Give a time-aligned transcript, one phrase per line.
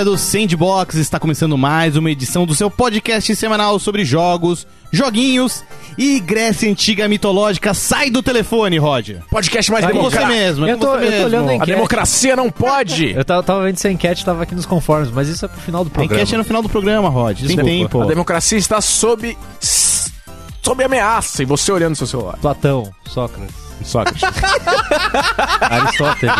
[0.00, 0.94] Galera do Sandbox!
[0.94, 5.62] Está começando mais uma edição do seu podcast semanal sobre jogos, joguinhos
[5.98, 7.74] e Grécia Antiga Mitológica.
[7.74, 9.10] Sai do telefone, Rod!
[9.30, 10.32] Podcast mais É com você democrático.
[10.32, 11.24] mesmo, é Eu tô- você eu tô mesmo.
[11.26, 13.10] olhando a A democracia não pode.
[13.12, 15.84] Eu tava, tava vendo essa enquete, tava aqui nos conformes, mas isso é pro final
[15.84, 16.14] do A programa.
[16.22, 17.38] enquete é no final do programa, Rod.
[17.46, 18.00] Tem tempo.
[18.00, 22.38] A democracia está sob sob ameaça e você olhando seu celular.
[22.40, 24.22] Platão, Sócrates, Sócrates.
[25.60, 26.34] Aristóteles.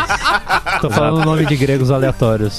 [0.81, 2.59] Tô falando o nome de gregos aleatórios.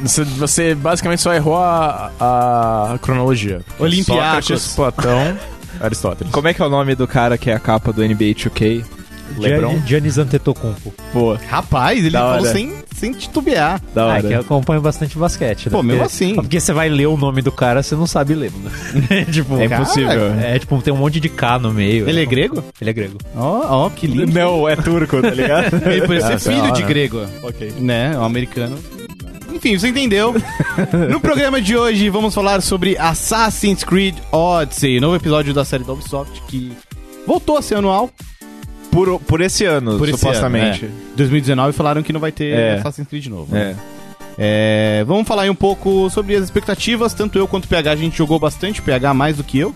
[0.00, 3.60] você, você basicamente só errou a, a cronologia.
[3.78, 4.46] Olimpiacos.
[4.46, 5.38] Sócrates, Platão,
[5.80, 6.32] Aristóteles.
[6.32, 8.84] Como é que é o nome do cara que é a capa do NBA 2K?
[9.38, 9.70] LeBron?
[9.70, 10.94] Gianni- Giannis Antetokounmpo.
[11.12, 12.52] Pô, Rapaz, ele Da falou hora.
[12.52, 13.80] sem, sem titubear.
[13.94, 14.18] da Ah, hora.
[14.18, 15.72] é que eu acompanho bastante basquete, né?
[15.72, 16.34] Pô, mesmo Porque- assim.
[16.34, 19.24] Porque você vai ler o nome do cara, você não sabe ler, né?
[19.30, 20.32] tipo, É Cara, impossível.
[20.40, 22.08] É, tipo, tem um monte de K no meio.
[22.08, 22.62] Ele é grego?
[22.80, 23.18] Ele é grego.
[23.36, 24.32] Ó, ó, que lindo.
[24.32, 25.74] Não, é turco, tá ligado?
[25.88, 27.24] Ele pode ser Essa é filho de grego.
[27.42, 27.72] ok.
[27.78, 28.16] né?
[28.18, 28.78] Um americano.
[29.52, 30.34] Enfim, você entendeu.
[31.10, 35.92] no programa de hoje vamos falar sobre Assassin's Creed Odyssey, novo episódio da série da
[35.92, 36.72] Ubisoft que
[37.24, 38.10] voltou a ser anual.
[38.94, 40.84] Por, por esse ano, Por esse supostamente.
[40.86, 41.16] ano, é.
[41.16, 42.74] 2019 falaram que não vai ter É.
[42.78, 43.52] Assassin's Creed novo.
[43.52, 43.76] né?
[43.90, 43.94] É.
[44.36, 47.12] É, vamos falar aí um pouco sobre as expectativas.
[47.14, 49.74] Tanto eu quanto o PH a gente jogou bastante, PH mais do que eu.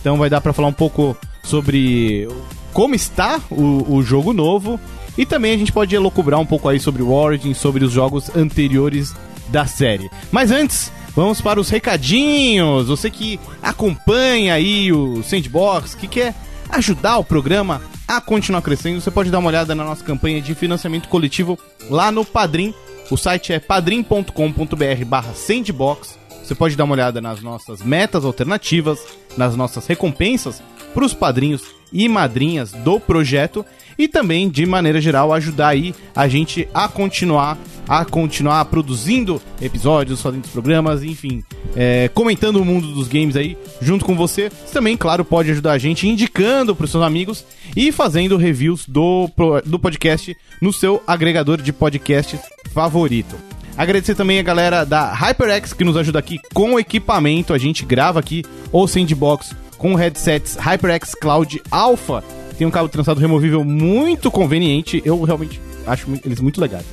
[0.00, 2.28] Então vai dar pra falar um pouco sobre
[2.72, 4.78] como está o, o jogo novo.
[5.16, 8.34] E também a gente pode elocubrar um pouco aí sobre o Origin, sobre os jogos
[8.36, 9.14] anteriores
[9.48, 10.08] da série.
[10.30, 12.86] Mas antes, vamos para os recadinhos.
[12.88, 16.34] Você que acompanha aí o Sandbox, que quer
[16.70, 20.54] ajudar o programa a continuar crescendo, você pode dar uma olhada na nossa campanha de
[20.54, 21.58] financiamento coletivo
[21.90, 22.74] lá no Padrim.
[23.10, 26.18] O site é padrim.com.br barra sandbox.
[26.42, 28.98] Você pode dar uma olhada nas nossas metas alternativas,
[29.36, 30.62] nas nossas recompensas
[30.98, 33.64] para os padrinhos e madrinhas do projeto
[33.96, 40.20] e também, de maneira geral, ajudar aí a gente a continuar a continuar produzindo episódios,
[40.20, 41.42] fazendo programas, enfim,
[41.76, 44.50] é, comentando o mundo dos games aí junto com você.
[44.50, 48.84] Você também, claro, pode ajudar a gente indicando para os seus amigos e fazendo reviews
[48.84, 49.30] do,
[49.64, 52.40] do podcast no seu agregador de podcasts
[52.74, 53.36] favorito.
[53.76, 57.54] Agradecer também a galera da HyperX que nos ajuda aqui com o equipamento.
[57.54, 62.22] A gente grava aqui o Sandbox com headsets HyperX Cloud Alpha.
[62.58, 65.00] Tem um cabo trançado removível muito conveniente.
[65.04, 66.84] Eu realmente acho eles muito legais.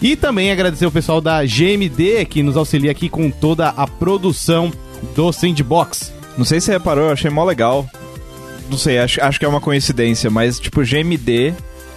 [0.00, 4.72] E também agradecer o pessoal da GMD que nos auxilia aqui com toda a produção
[5.14, 6.12] do Sandbox.
[6.38, 7.86] Não sei se você reparou, eu achei mó legal.
[8.70, 11.52] Não sei, acho, acho que é uma coincidência, mas tipo, GMD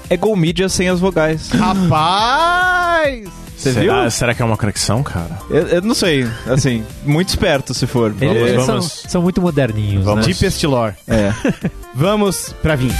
[0.10, 1.50] é Go Media sem as vogais.
[1.50, 3.28] Rapaz!
[3.58, 4.12] Você será, viu?
[4.12, 5.40] será que é uma conexão, cara?
[5.50, 8.14] Eu, eu não sei, assim, muito esperto se for.
[8.22, 8.86] Eles, Vamos, eles vamos.
[8.86, 10.28] São, são muito moderninhos, Vamos.
[10.28, 10.32] né?
[10.32, 10.94] Deepest Lore.
[11.08, 11.34] É.
[11.96, 12.94] Vamos pra vir.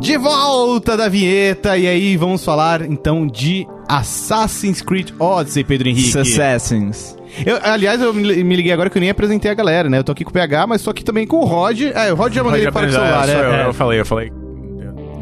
[0.00, 6.16] De volta da vinheta, e aí vamos falar então de Assassin's Creed Odyssey, Pedro Henrique.
[6.18, 7.16] Assassins.
[7.44, 9.98] Eu, aliás, eu me me liguei agora que eu nem apresentei a galera, né?
[9.98, 11.80] Eu tô aqui com o PH, mas tô aqui também com o Rod.
[11.80, 13.66] É, o Rod já mandou ele para o celular, eu, né?
[13.66, 14.39] eu falei, eu falei.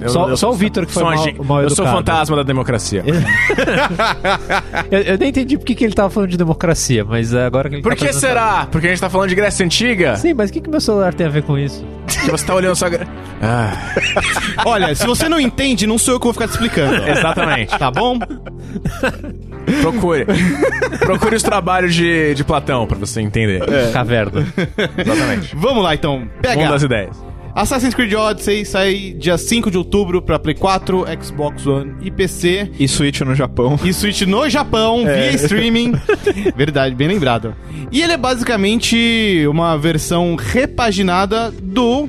[0.01, 2.43] Eu- Só- eu só sou- o Vitor que foi mal- mal Eu sou fantasma da
[2.43, 3.05] democracia.
[4.91, 7.83] Eu, eu nem entendi por que ele tava falando de democracia, mas agora que ele
[7.83, 8.67] Por tá que será?
[8.71, 10.17] Porque a gente tá falando de Grécia Antiga?
[10.17, 11.85] Sim, mas o que, que meu celular tem a ver com isso?
[12.25, 12.87] Que você tá olhando só...
[13.43, 13.73] Ah,
[14.65, 16.97] Olha, se você não entende, não sou eu que vou ficar te explicando.
[17.09, 17.77] exatamente.
[17.79, 18.19] Tá bom?
[19.83, 20.27] Procure.
[21.01, 23.63] Procure os trabalhos de, de Platão pra você entender.
[23.93, 24.47] Caverna.
[24.97, 25.55] Exatamente.
[25.57, 26.21] Vamos lá então.
[26.21, 26.71] Mundo PH.
[26.71, 27.28] das ideias.
[27.61, 32.71] Assassin's Creed Odyssey sai dia 5 de outubro pra Play 4, Xbox One e PC.
[32.79, 33.79] E Switch no Japão.
[33.85, 35.93] E Switch no Japão, via streaming.
[36.57, 37.55] Verdade, bem lembrado.
[37.91, 42.09] E ele é basicamente uma versão repaginada do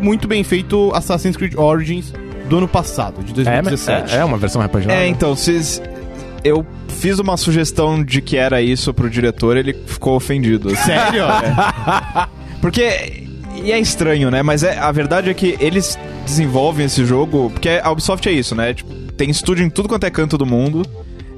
[0.00, 2.12] muito bem feito Assassin's Creed Origins
[2.48, 4.14] do ano passado, de É, mas 2017.
[4.14, 4.98] é, é uma versão repaginada.
[5.00, 5.82] É, então, vocês.
[6.44, 10.68] Eu fiz uma sugestão de que era isso pro diretor, ele ficou ofendido.
[10.68, 10.84] assim.
[10.84, 11.24] Sério?
[12.62, 13.25] Porque.
[13.64, 14.42] E é estranho, né?
[14.42, 17.50] Mas é, a verdade é que eles desenvolvem esse jogo.
[17.50, 18.74] Porque a Ubisoft é isso, né?
[18.74, 20.82] Tipo, tem estúdio em tudo quanto é canto do mundo.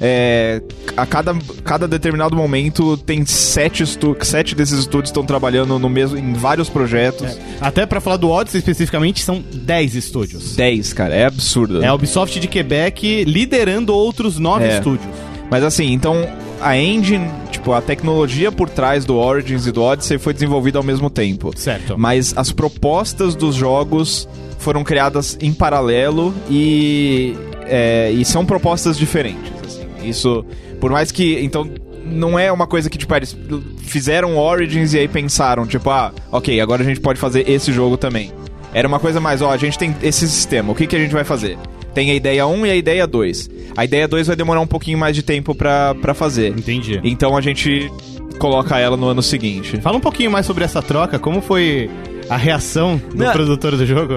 [0.00, 0.62] É,
[0.96, 6.16] a cada, cada determinado momento tem sete, estu sete desses estúdios estão trabalhando no mesmo,
[6.16, 7.36] em vários projetos.
[7.60, 10.54] Até pra falar do Odyssey especificamente, são 10 estúdios.
[10.54, 11.82] Dez, cara, é absurdo.
[11.82, 14.78] É a Ubisoft de Quebec liderando outros 9 É.
[14.78, 15.08] estúdios.
[15.50, 16.28] Mas assim, então
[16.60, 20.84] a engine, tipo, a tecnologia por trás do Origins e do Odyssey foi desenvolvida ao
[20.84, 21.52] mesmo tempo.
[21.56, 21.96] Certo.
[21.98, 24.28] Mas as propostas dos jogos
[24.58, 29.52] foram criadas em paralelo e, é, e são propostas diferentes.
[29.66, 29.86] assim.
[30.08, 30.44] Isso,
[30.80, 31.38] por mais que.
[31.42, 31.68] Então,
[32.04, 33.36] não é uma coisa que, tipo, eles
[33.82, 37.96] fizeram Origins e aí pensaram, tipo, ah, ok, agora a gente pode fazer esse jogo
[37.96, 38.32] também.
[38.72, 41.12] Era uma coisa mais, ó, a gente tem esse sistema, o que, que a gente
[41.12, 41.58] vai fazer?
[41.98, 43.50] Tem a ideia 1 e a ideia 2.
[43.76, 46.56] A ideia 2 vai demorar um pouquinho mais de tempo pra, pra fazer.
[46.56, 47.00] Entendi.
[47.02, 47.90] Então a gente
[48.38, 49.80] coloca ela no ano seguinte.
[49.80, 51.90] Fala um pouquinho mais sobre essa troca, como foi
[52.30, 53.32] a reação do Não.
[53.32, 54.14] produtor do jogo?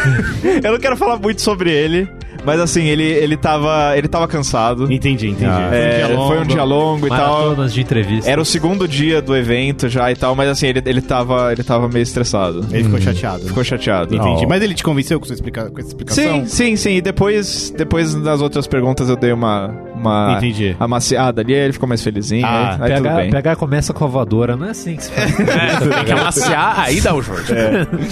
[0.64, 2.08] Eu não quero falar muito sobre ele,
[2.44, 4.92] mas assim, ele, ele, tava, ele tava cansado.
[4.92, 5.44] Entendi, entendi.
[5.46, 5.70] Ah.
[5.72, 7.54] É, foi um dia longo e tal.
[7.66, 8.30] De entrevista.
[8.30, 11.62] Era o segundo dia do evento já e tal, mas assim, ele, ele, tava, ele
[11.62, 12.66] tava meio estressado.
[12.70, 13.46] Ele ficou chateado.
[13.46, 14.14] Ficou chateado.
[14.14, 14.42] Entendi.
[14.42, 14.48] Não.
[14.48, 15.70] Mas ele te convenceu com, sua explica...
[15.70, 16.24] com essa explicação?
[16.24, 16.96] Sim, sim, sim.
[16.96, 20.74] E depois, depois das outras perguntas eu dei uma, uma Entendi.
[20.80, 22.46] amaciada ali, ele ficou mais felizinho.
[22.46, 23.30] Ah, aí, aí PH.
[23.30, 25.30] PH começa com a voadora, não é assim que se faz.
[25.40, 27.40] É, tem que amaciar, aí dá o jogo.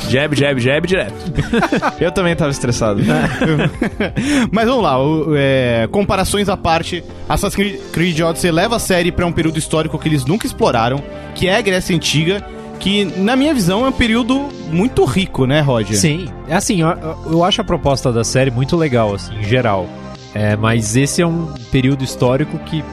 [0.08, 1.14] Jab, jab, jab, direto.
[2.00, 3.00] Eu também tava estressado.
[4.52, 9.26] Mas vamos lá, o- é, comparações à parte, Assassin's Creed Odyssey leva a série pra
[9.26, 11.02] um período histórico que eles nunca exploraram,
[11.34, 12.42] que é a Grécia Antiga,
[12.80, 15.96] que na minha visão é um período muito rico, né, Roger?
[15.96, 16.88] Sim, é assim, eu,
[17.30, 19.86] eu acho a proposta da série muito legal, assim, em geral.
[20.34, 22.84] É, mas esse é um período histórico que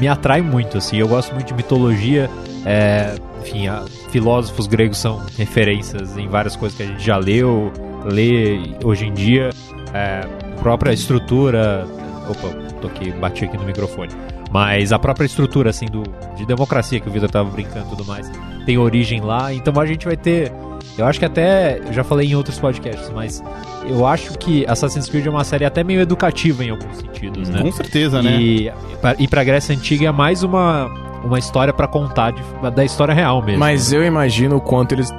[0.00, 0.96] me atrai muito, assim.
[0.96, 2.30] Eu gosto muito de mitologia.
[2.66, 7.70] é, enfim, a- filósofos gregos são referências em várias coisas que a gente já leu,
[8.04, 9.50] lê hoje em dia.
[9.92, 10.20] É,
[10.62, 11.86] própria estrutura.
[12.28, 12.48] Opa,
[12.80, 14.10] toquei, bati aqui no microfone.
[14.50, 16.04] Mas a própria estrutura, assim, do,
[16.36, 18.30] de democracia que o Vitor tava brincando e tudo mais,
[18.64, 19.52] tem origem lá.
[19.52, 20.50] Então a gente vai ter.
[20.96, 21.80] Eu acho que até.
[21.86, 23.42] Eu já falei em outros podcasts, mas
[23.88, 27.60] eu acho que Assassin's Creed é uma série até meio educativa em alguns sentidos, né?
[27.62, 28.36] Com certeza, né?
[28.40, 28.72] E,
[29.18, 30.86] e pra Grécia Antiga é mais uma,
[31.24, 32.42] uma história pra contar de-
[32.74, 33.58] da história real mesmo.
[33.60, 35.10] Mas eu imagino o quanto eles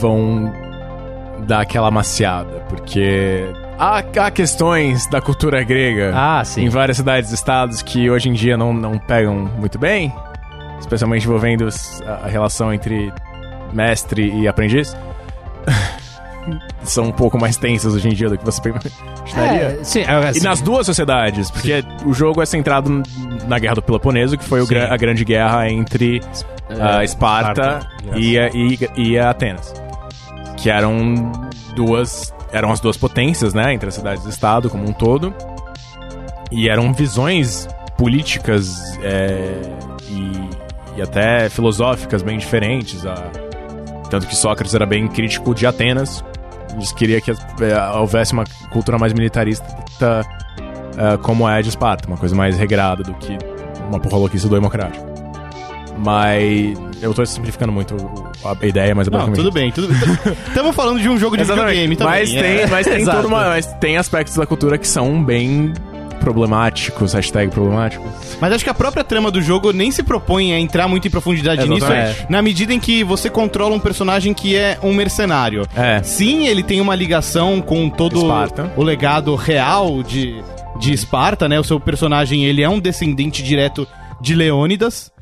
[0.00, 0.52] vão
[1.46, 3.44] dar aquela amaciada, porque
[3.78, 8.32] há, há questões da cultura grega Ah, em várias cidades e estados que hoje em
[8.32, 10.12] dia não, não pegam muito bem,
[10.80, 11.68] especialmente envolvendo
[12.04, 13.12] a relação entre
[13.72, 14.96] mestre e aprendiz.
[16.84, 19.78] São um pouco mais tensas hoje em dia do que você imaginaria.
[19.80, 23.02] É, sim, é, E assim, nas duas sociedades, porque o jogo é centrado
[23.48, 24.74] na Guerra do Peloponeso, que foi o Sim.
[24.74, 26.20] gra- a grande guerra entre
[26.80, 27.80] a é, Esparta,
[28.14, 29.74] e, a, e, e a Atenas.
[30.56, 31.32] Que eram
[31.74, 32.32] duas.
[32.52, 33.74] Eram as duas potências, né?
[33.74, 35.34] Entre as cidades e Estado como um todo.
[36.52, 39.60] E eram visões políticas é,
[40.08, 40.50] e,
[40.98, 43.04] e até filosóficas bem diferentes.
[43.04, 43.24] A,
[44.08, 46.24] tanto que Sócrates era bem crítico de Atenas.
[46.74, 47.34] Eles queria que é,
[47.96, 49.64] houvesse uma cultura mais militarista
[50.98, 53.36] é, como é a de Esparta, uma coisa mais regrada do que
[53.88, 55.04] uma porra louquice do democrático.
[55.98, 57.94] Mas eu tô simplificando muito
[58.44, 59.98] a ideia, mas é Não, tudo bem, tudo bem.
[60.48, 62.18] Estamos falando de um jogo de videogame também.
[62.18, 62.42] mas, é.
[62.42, 65.72] tem, mas, tem uma, mas tem aspectos da cultura que são bem
[66.26, 68.10] problemáticos, hashtag problemáticos.
[68.40, 71.10] Mas acho que a própria trama do jogo nem se propõe a entrar muito em
[71.10, 72.26] profundidade nisso, Exatamente.
[72.28, 75.64] na medida em que você controla um personagem que é um mercenário.
[75.76, 76.02] É.
[76.02, 78.72] Sim, ele tem uma ligação com todo Esparta.
[78.76, 80.42] o legado real de,
[80.80, 81.60] de Esparta, né?
[81.60, 83.86] O seu personagem, ele é um descendente direto
[84.20, 85.12] de Leônidas,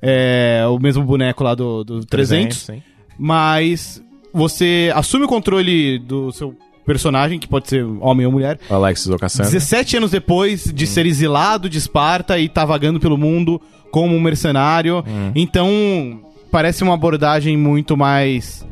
[0.00, 2.82] é, o mesmo boneco lá do, do 300, sim.
[3.18, 4.02] mas
[4.32, 9.48] você assume o controle do seu personagem, que pode ser homem ou mulher, Alexis Ocassano.
[9.50, 13.60] 17 anos depois de ser exilado de Esparta e tá vagando pelo mundo
[13.90, 15.04] como um mercenário.
[15.34, 18.66] Então, parece uma abordagem muito mais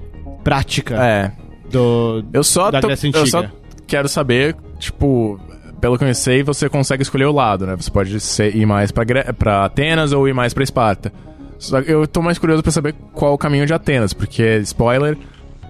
[0.45, 1.33] prática É.
[1.71, 3.52] do, Eu só, da tô- Grécia eu só Antiga.
[3.87, 5.38] quero saber, tipo,
[5.81, 7.76] pelo que eu sei, você consegue escolher o lado, né?
[7.76, 11.12] Você pode ser, ir mais pra, Gre- pra Atenas ou ir mais pra Esparta.
[11.59, 15.16] Só que eu tô mais curioso pra saber qual o caminho de Atenas, porque, spoiler,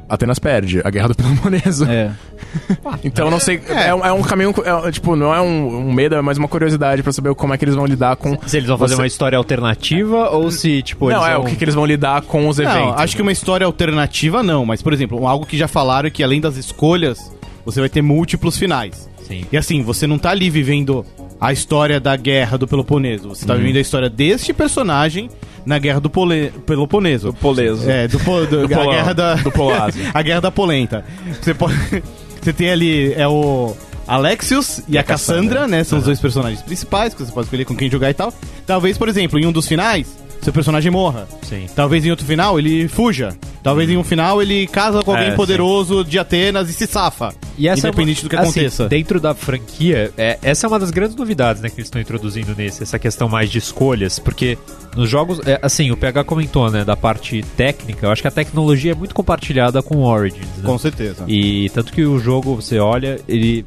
[0.09, 1.85] Atenas perde a Guerra do Peloponeso.
[1.85, 2.11] É.
[3.05, 3.61] Então eu não sei.
[3.69, 4.55] É, um, é um caminho.
[4.87, 7.59] é, tipo, não é um, um medo, é mais uma curiosidade pra saber como é
[7.59, 8.37] que eles vão lidar com.
[8.47, 11.43] Se eles vão fazer Você- uma história alternativa ou se, tipo, Não, eles é vão...
[11.43, 12.79] o que, que eles vão lidar com os eventos.
[12.81, 16.11] Não, acho que uma história alternativa não, mas, por exemplo, algo que já falaram é
[16.11, 17.19] que além das escolhas,
[17.65, 19.09] você vai ter múltiplos finais.
[19.27, 19.45] Sim.
[19.51, 21.05] E assim, você não tá ali vivendo
[21.41, 23.49] a história da guerra do Peloponeso, você Uhum.
[23.49, 25.29] tá vivendo a história deste personagem
[25.65, 27.29] na guerra do Pole- Peloponeso.
[27.29, 27.89] Do Poleso.
[27.89, 29.99] É, do, po- do- a Polão, guerra da do Polazo.
[30.13, 31.05] a guerra da polenta.
[31.41, 32.03] Você pode
[32.43, 33.75] você tem ali é o
[34.07, 35.85] Alexios e, a Cassandra, né?
[35.85, 38.35] São os dois personagens principais que você pode escolher com quem jogar e tal.
[38.67, 41.27] Talvez, por exemplo, em um dos finais, seu personagem morra.
[41.43, 41.67] Sim.
[41.75, 43.37] Talvez em outro final ele fuja.
[43.63, 47.33] Talvez em um final ele casa com alguém É, poderoso de Atenas e se safa.
[47.57, 48.83] E essa independente é do que uma, aconteça.
[48.85, 52.01] Assim, dentro da franquia, é, essa é uma das grandes novidades né, que eles estão
[52.01, 54.59] introduzindo nesse, essa questão mais de escolhas, porque
[54.97, 58.33] nos jogos, é, assim, o PH comentou, né, da parte técnica, eu acho que a
[58.33, 60.65] tecnologia é muito compartilhada com o Origins, né?
[60.65, 61.25] Com certeza.
[61.29, 63.65] E tanto que o jogo, você olha, ele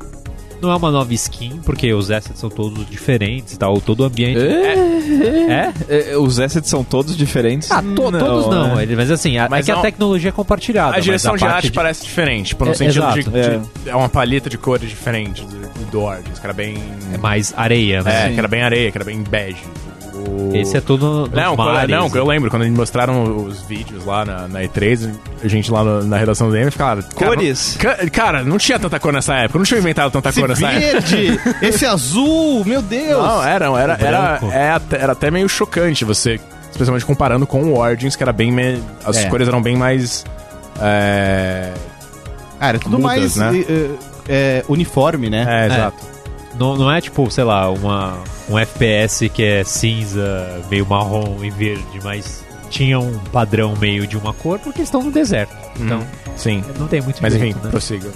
[0.65, 4.03] Não é uma nova skin, porque os assets são todos diferentes e tal, todo o
[4.05, 4.39] ambiente.
[4.39, 5.73] É?
[6.11, 7.69] É, os assets são todos diferentes?
[7.71, 8.83] Ah, to- todos não, né?
[8.83, 10.89] ele- mas assim, a, Mas é que a não- tecnologia é compartilhada.
[10.89, 13.89] A mas direção de parte arte parece diferente, tipo, no É, sentido exato, de, de-
[13.89, 13.95] é.
[13.95, 16.77] uma paleta de cores diferente do, do Origins, que era bem...
[17.13, 18.27] É mais areia, né?
[18.27, 19.57] É, que era bem areia, que era bem bege.
[20.27, 23.61] O- Esse é todo nos Não, mares, não, e- eu lembro, quando eles mostraram os
[23.63, 25.09] vídeos lá na, na E3,
[25.43, 27.01] a gente lá no- na redação do game ficava...
[27.03, 27.77] cara, Cores?
[27.77, 30.49] não- ca- Cara, não tinha tanta cor nessa época, não tinha inventado tanta Esse cor
[30.49, 31.01] nessa época.
[31.07, 33.21] verde, esse azul, meu Deus.
[33.23, 34.51] Não, era, era, era, branco.
[34.51, 36.39] é até, era até meio chocante você,
[36.71, 38.51] especialmente comparando com o Origins, que era bem.
[38.51, 39.29] me- as É.
[39.29, 40.23] cores eram bem mais.
[40.81, 41.71] É,
[42.59, 43.65] Ah, era tudo Mudas, mais né?
[43.69, 43.89] eh,
[44.27, 45.45] eh, uniforme, né?
[45.47, 46.14] é, exato.
[46.59, 48.17] Não, não é tipo, sei lá, uma,
[48.49, 54.17] um FPS que é cinza, meio marrom e verde, mas tinha um padrão meio de
[54.17, 55.55] uma cor porque estão no deserto.
[55.79, 55.99] Então,
[56.37, 56.63] Sim.
[56.79, 57.69] não tem muito Mas jeito, enfim, né?
[57.71, 58.09] prossiga.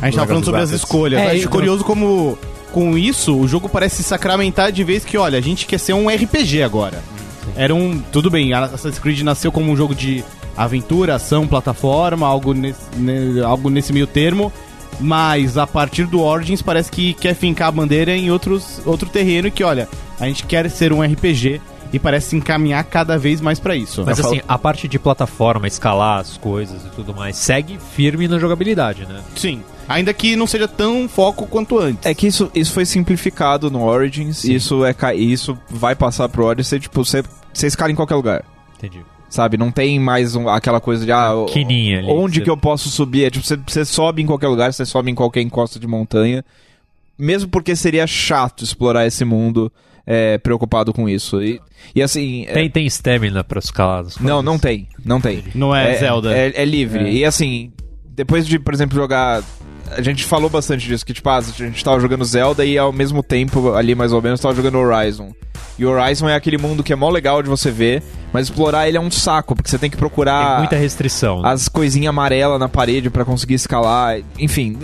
[0.00, 1.20] A gente tava falando sobre as escolhas.
[1.20, 2.38] É, acho eu- curioso como,
[2.72, 5.94] com isso, o jogo parece se sacramentar de vez que, olha, a gente quer ser
[5.94, 7.02] um RPG agora.
[7.56, 7.98] Era um.
[8.12, 10.22] Tudo bem, Assassin's Creed nasceu como um jogo de
[10.56, 14.52] aventura, ação, plataforma, algo nesse, ne- algo nesse meio termo.
[15.00, 19.48] Mas a partir do Origins parece que quer fincar a bandeira em outros, outro terreno
[19.48, 19.88] e que, olha,
[20.20, 21.60] a gente quer ser um RPG
[21.92, 24.02] e parece se encaminhar cada vez mais pra isso.
[24.06, 27.78] Mas Eu assim, falo- a parte de plataforma, escalar as coisas e tudo mais, segue
[27.94, 29.20] firme na jogabilidade, né?
[29.36, 29.62] sim.
[29.88, 32.06] Ainda que não seja tão foco quanto antes.
[32.06, 36.28] É que isso, isso foi simplificado no Origins, e isso, é, e isso vai passar
[36.28, 37.22] pro Odyssey, tipo, você,
[37.52, 38.44] você escala em qualquer lugar.
[38.78, 39.04] Entendi.
[39.32, 39.56] Sabe?
[39.56, 42.08] Não tem mais um- aquela coisa de, ah, Quininha ali.
[42.10, 43.24] onde Você- que eu posso subir?
[43.24, 46.44] É tipo, você, você sobe em qualquer lugar, você sobe em qualquer encosta de montanha.
[47.18, 49.72] Mesmo porque seria chato explorar esse mundo
[50.06, 51.42] é, preocupado com isso.
[51.42, 51.58] E,
[51.94, 52.44] e assim.
[52.46, 54.22] é- Tem, tem stamina pra escalar as coisas?
[54.22, 54.86] não, não tem.
[55.02, 55.42] Não tem.
[55.54, 56.36] Não é, Zelda.
[56.36, 57.08] É, é livre.
[57.10, 57.72] E assim,
[58.14, 59.42] depois de, por exemplo, jogar.
[59.90, 62.92] A gente falou bastante disso, que tipo, ah, a gente tava jogando Zelda e ao
[62.92, 65.32] mesmo tempo, ali mais ou menos, tava jogando Horizon.
[65.78, 68.02] E Horizon é aquele mundo que é mó legal de você ver,
[68.32, 71.42] mas explorar ele é um saco, porque você tem que Tem procurar muita restrição.
[71.42, 71.48] né?
[71.50, 74.18] as coisinhas amarelas na parede pra conseguir escalar.
[74.38, 74.78] Enfim,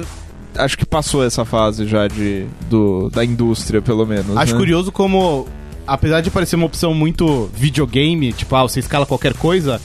[0.56, 4.36] acho que passou essa fase já de, do, da indústria, pelo menos.
[4.36, 4.58] Acho né?
[4.58, 5.46] curioso como,
[5.86, 9.80] apesar de parecer uma opção muito videogame, tipo, ah, você escala qualquer coisa,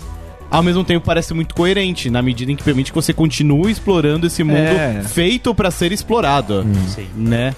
[0.53, 4.27] ao mesmo tempo parece muito coerente, na medida em que permite que você continue explorando
[4.27, 5.01] esse mundo É.
[5.03, 7.07] feito pra ser explorado, Sim.
[7.15, 7.55] né?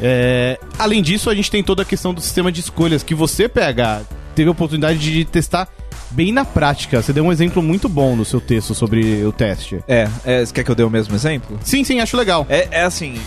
[0.00, 3.48] É, além disso, a gente tem toda a questão do sistema de escolhas, que você,
[3.48, 4.02] PH,
[4.34, 5.68] teve a oportunidade de testar
[6.10, 7.02] bem na prática.
[7.02, 9.82] Você deu um exemplo muito bom no seu texto sobre o teste.
[9.88, 11.58] É, é, você quer que eu dê o mesmo exemplo?
[11.64, 12.46] Sim, sim, acho legal.
[12.48, 13.18] É, é assim,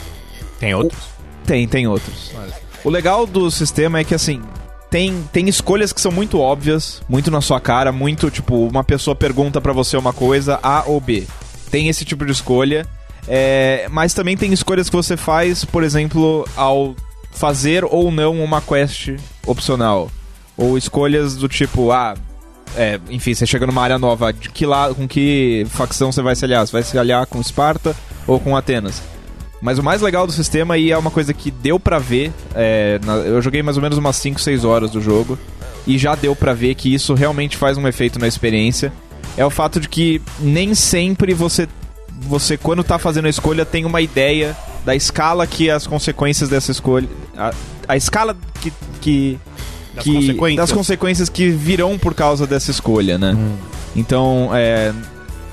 [0.59, 1.01] Tem outros?
[1.45, 2.31] Tem, tem outros.
[2.85, 4.41] O legal do sistema é que, assim,
[4.89, 9.15] tem, tem escolhas que são muito óbvias, muito na sua cara, muito, tipo, uma pessoa
[9.15, 11.27] pergunta pra você uma coisa, A ou B.
[11.69, 12.87] Tem esse tipo de escolha.
[13.27, 16.95] é, mas também tem escolhas que você faz, por exemplo, ao
[17.31, 19.11] fazer ou não uma quest
[19.45, 20.09] opcional.
[20.57, 22.15] Ou escolhas do tipo, ah,
[22.75, 26.35] é, enfim, você chega numa área nova, de que lá, com que facção você vai
[26.35, 26.65] se aliar?
[26.65, 27.95] Você vai se aliar com Esparta
[28.27, 29.01] ou com Atenas?
[29.61, 32.99] Mas o mais legal do sistema, e é uma coisa que deu pra ver, é,
[33.05, 35.37] na- eu joguei mais ou menos umas 5, 6 horas do jogo,
[35.85, 38.91] e já deu pra ver que isso realmente faz um efeito na experiência,
[39.35, 41.67] é o fato de que nem sempre você,
[42.21, 46.71] você quando tá fazendo a escolha, tem uma ideia da escala que as consequências dessa
[46.71, 47.07] escolha...
[47.37, 47.53] A,
[47.87, 48.71] a escala que...
[49.01, 49.37] que
[49.93, 50.55] Das que- consequências.
[50.57, 53.35] das consequências que virão por causa dessa escolha, né?
[53.95, 54.93] Então, é,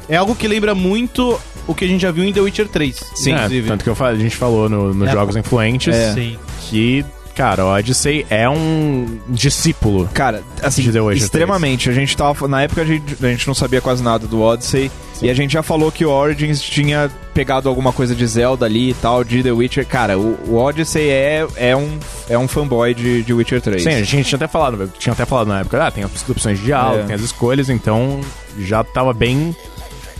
[0.08, 2.96] É algo que lembra muito o que a gente já viu em The Witcher 3.
[3.14, 3.68] Sim, inclusive.
[3.68, 6.12] tanto que eu, a gente falou no- nos É, jogos influentes É.
[6.14, 6.38] Sim.
[6.68, 7.04] que,
[7.34, 10.08] cara, o Odyssey é um discípulo.
[10.14, 11.90] Cara, assim, De The Witcher extremamente.
[11.90, 12.46] A gente tava.
[12.48, 14.90] Na época a gente, a gente não sabia quase nada do Odyssey.
[15.22, 18.90] E a gente já falou que o Origins tinha pegado alguma coisa de Zelda ali
[18.90, 19.86] e tal, de The Witcher.
[19.86, 23.82] Cara, o, o Odyssey é, é, um, é um fanboy de, de Witcher 3.
[23.82, 26.58] Sim, a gente tinha até falado, tinha até falado na época, ah, tem as opções
[26.58, 27.06] de diálogo, É.
[27.06, 28.20] tem as escolhas, então
[28.58, 29.56] já tava bem.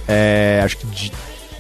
[0.08, 1.12] é, acho que de-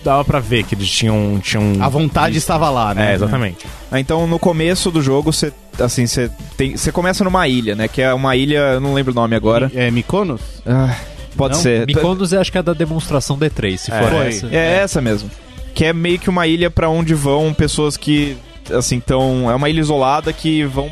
[0.06, 1.38] dava pra ver que eles tinham.
[1.42, 3.12] tinham A vontade estava lá, né?
[3.12, 3.66] É, exatamente.
[3.90, 5.52] Ah, Então, no começo do jogo, você.
[5.78, 6.76] Assim, você tem.
[6.76, 7.86] Você começa numa ilha, né?
[7.88, 8.58] Que é uma ilha.
[8.74, 9.70] Eu não lembro o nome agora.
[9.74, 10.40] É Mykonos?
[10.66, 10.96] Ah,
[11.36, 11.60] pode Não?
[11.62, 11.86] ser.
[11.86, 14.26] Mykonos eu acho que é da demonstração D3, se É, for foi.
[14.28, 14.46] essa.
[14.50, 15.30] É essa mesmo.
[15.74, 18.34] Que é meio que uma ilha pra onde vão pessoas que,
[18.72, 19.50] assim, tão...
[19.50, 20.90] É uma ilha isolada que vão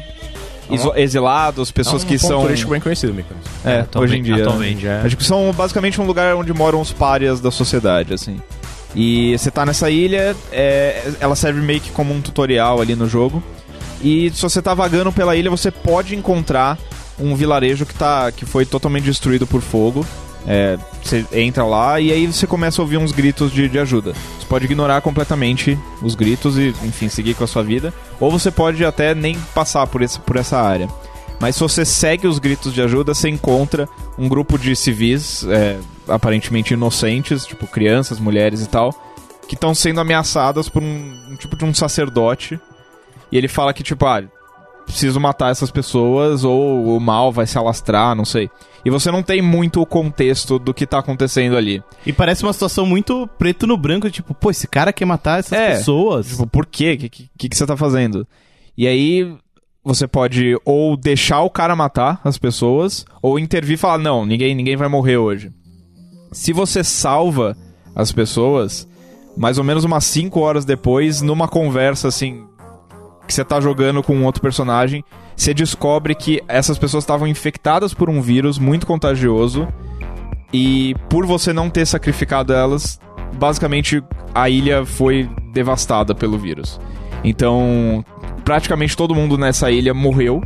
[0.70, 2.42] iso- exilados, pessoas é um que são...
[2.42, 3.42] turístico bem conhecido, Mykonos.
[3.64, 4.44] É, Atualmente- hoje em dia.
[4.44, 5.00] atualmente, é.
[5.02, 8.36] Acho que são basicamente um lugar onde moram os párias da sociedade, assim.
[8.94, 13.08] E você tá nessa ilha, é, ela serve meio que como um tutorial ali no
[13.08, 13.42] jogo.
[14.00, 16.78] E se você tá vagando pela ilha, você pode encontrar
[17.18, 20.06] um vilarejo que, tá, que foi totalmente destruído por fogo.
[20.46, 24.12] É, você entra lá e aí você começa a ouvir uns gritos de, de ajuda.
[24.38, 27.94] Você pode ignorar completamente os gritos e, enfim, seguir com a sua vida.
[28.20, 30.88] Ou você pode até nem passar por, esse, por essa área.
[31.40, 35.78] Mas se você segue os gritos de ajuda, você encontra um grupo de civis, é,
[36.08, 38.92] aparentemente inocentes, tipo crianças, mulheres e tal,
[39.48, 42.58] que estão sendo ameaçadas por um, um tipo de um sacerdote.
[43.32, 44.22] E ele fala que, tipo, ah,
[44.86, 48.50] preciso matar essas pessoas ou o mal vai se alastrar, não sei.
[48.84, 51.82] E você não tem muito o contexto do que tá acontecendo ali.
[52.04, 55.58] E parece uma situação muito preto no branco, tipo, pô, esse cara quer matar essas
[55.58, 56.28] É, pessoas.
[56.28, 56.92] Tipo, por quê?
[56.92, 58.26] O que, que, que você tá fazendo?
[58.76, 59.34] E aí
[59.82, 64.54] você pode ou deixar o cara matar as pessoas, ou intervir e falar, não, ninguém,
[64.54, 65.50] ninguém vai morrer hoje.
[66.34, 67.56] Se você salva
[67.94, 68.88] as pessoas,
[69.36, 72.44] mais ou menos umas 5 horas depois, numa conversa assim,
[73.24, 75.04] que você tá jogando com um outro personagem,
[75.36, 79.68] você descobre que essas pessoas estavam infectadas por um vírus muito contagioso.
[80.52, 82.98] E por você não ter sacrificado elas,
[83.38, 84.02] basicamente
[84.34, 86.80] a ilha foi devastada pelo vírus.
[87.22, 88.04] Então,
[88.44, 90.42] praticamente todo mundo nessa ilha morreu.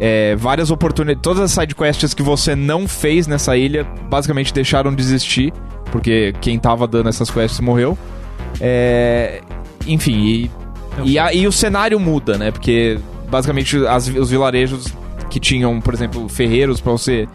[0.00, 1.22] É, várias oportunidades.
[1.22, 5.52] Todas as sidequests que você não fez nessa ilha, basicamente deixaram de existir.
[5.90, 7.96] Porque quem tava dando essas quests morreu.
[8.60, 9.40] É,
[9.86, 10.50] enfim, e,
[11.04, 12.50] e, a- e o cenário muda, né?
[12.50, 12.98] Porque
[13.30, 14.86] basicamente as- os vilarejos
[15.30, 17.26] que tinham, por exemplo, ferreiros pra você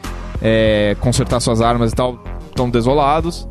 [0.41, 3.47] é, consertar suas armas e tal, estão desolados.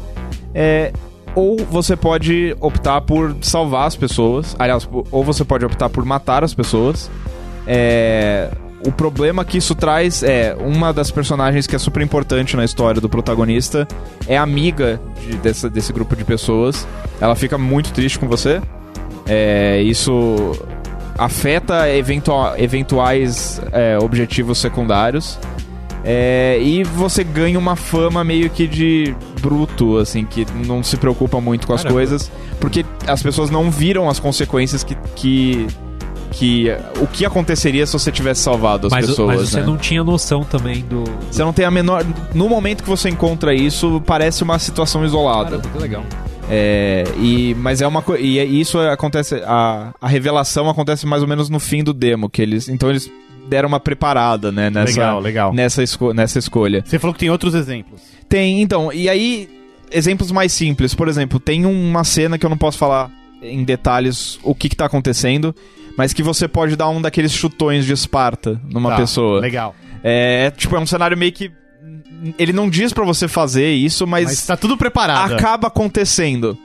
[0.55, 0.93] É,
[1.35, 4.55] ou você pode optar por salvar as pessoas.
[4.59, 7.11] Aliás, ou você pode optar por matar as pessoas.
[7.67, 8.51] É,
[8.87, 13.01] o problema que isso traz é uma das personagens que é super importante na história
[13.01, 13.87] do protagonista
[14.27, 16.87] é amiga de- dessa- desse grupo de pessoas.
[17.21, 18.61] Ela fica muito triste com você.
[19.27, 20.53] É, isso
[21.19, 25.39] afeta eventua- eventuais é, objetivos secundários.
[26.05, 31.41] É, e você ganha uma fama meio que de bruto, assim, que não se preocupa
[31.41, 31.95] muito com as Caramba.
[32.01, 34.97] coisas, porque as pessoas não viram as consequências que.
[35.15, 35.67] que,
[36.33, 36.69] que
[37.01, 39.37] o que aconteceria se você tivesse salvado as Mas, pessoas.
[39.37, 39.67] mas você né?
[39.67, 41.05] não tinha noção também do.
[41.31, 42.05] Você não tem a menor.
[42.35, 45.59] No momento que você encontra isso, parece uma situação isolada.
[45.59, 46.05] Caramba, que legal.
[46.51, 48.23] É, e, mas é uma coisa.
[48.23, 49.37] E é- isso acontece.
[49.47, 52.29] A, a revelação acontece mais ou menos no fim do demo.
[52.29, 53.11] Que eles, então eles
[53.49, 54.71] deram uma preparada, né?
[54.71, 55.53] Nessa, Legal, legal.
[55.53, 56.83] Nessa, esco nessa escolha.
[56.85, 58.01] Você falou que tem outros exemplos.
[58.29, 59.49] Tem, então, e aí,
[59.91, 60.95] exemplos mais simples.
[60.95, 63.11] Por exemplo, tem uma cena que eu não posso falar
[63.43, 65.55] em detalhes o que, que tá acontecendo,
[65.97, 69.41] mas que você pode dar um daqueles chutões de Esparta numa Tá, pessoa.
[69.41, 69.75] Legal.
[70.03, 71.51] É, tipo, é um cenário meio que.
[72.39, 75.35] Ele não diz pra você fazer isso, mas, Mas tá tudo preparado.
[75.35, 76.57] acaba acontecendo.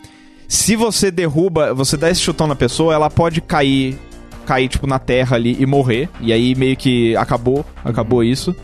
[0.48, 3.98] Se você derruba, você dá esse chutão na pessoa, ela pode cair,
[4.46, 6.10] cair tipo na terra ali e morrer.
[6.22, 8.56] E aí meio que acabou, acabou isso.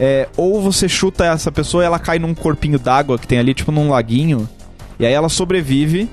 [0.00, 3.52] É, ou você chuta essa pessoa e ela cai num corpinho d'água que tem ali,
[3.54, 4.48] tipo num laguinho.
[4.98, 6.08] E aí ela sobrevive.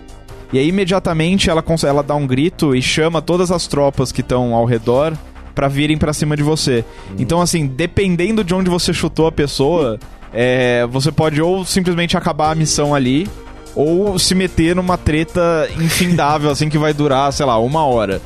[0.52, 4.54] E aí imediatamente ela, ela dá um grito e chama todas as tropas que estão
[4.54, 5.16] ao redor
[5.54, 6.84] pra virem pra cima de você.
[7.18, 10.00] Então, assim, dependendo de onde você chutou a pessoa,
[10.34, 13.28] é, você pode ou simplesmente acabar a missão ali,
[13.76, 18.22] ou se meter numa treta infindável, assim, que vai durar, sei lá, uma hora.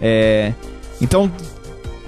[0.00, 0.52] É,
[1.00, 1.30] então,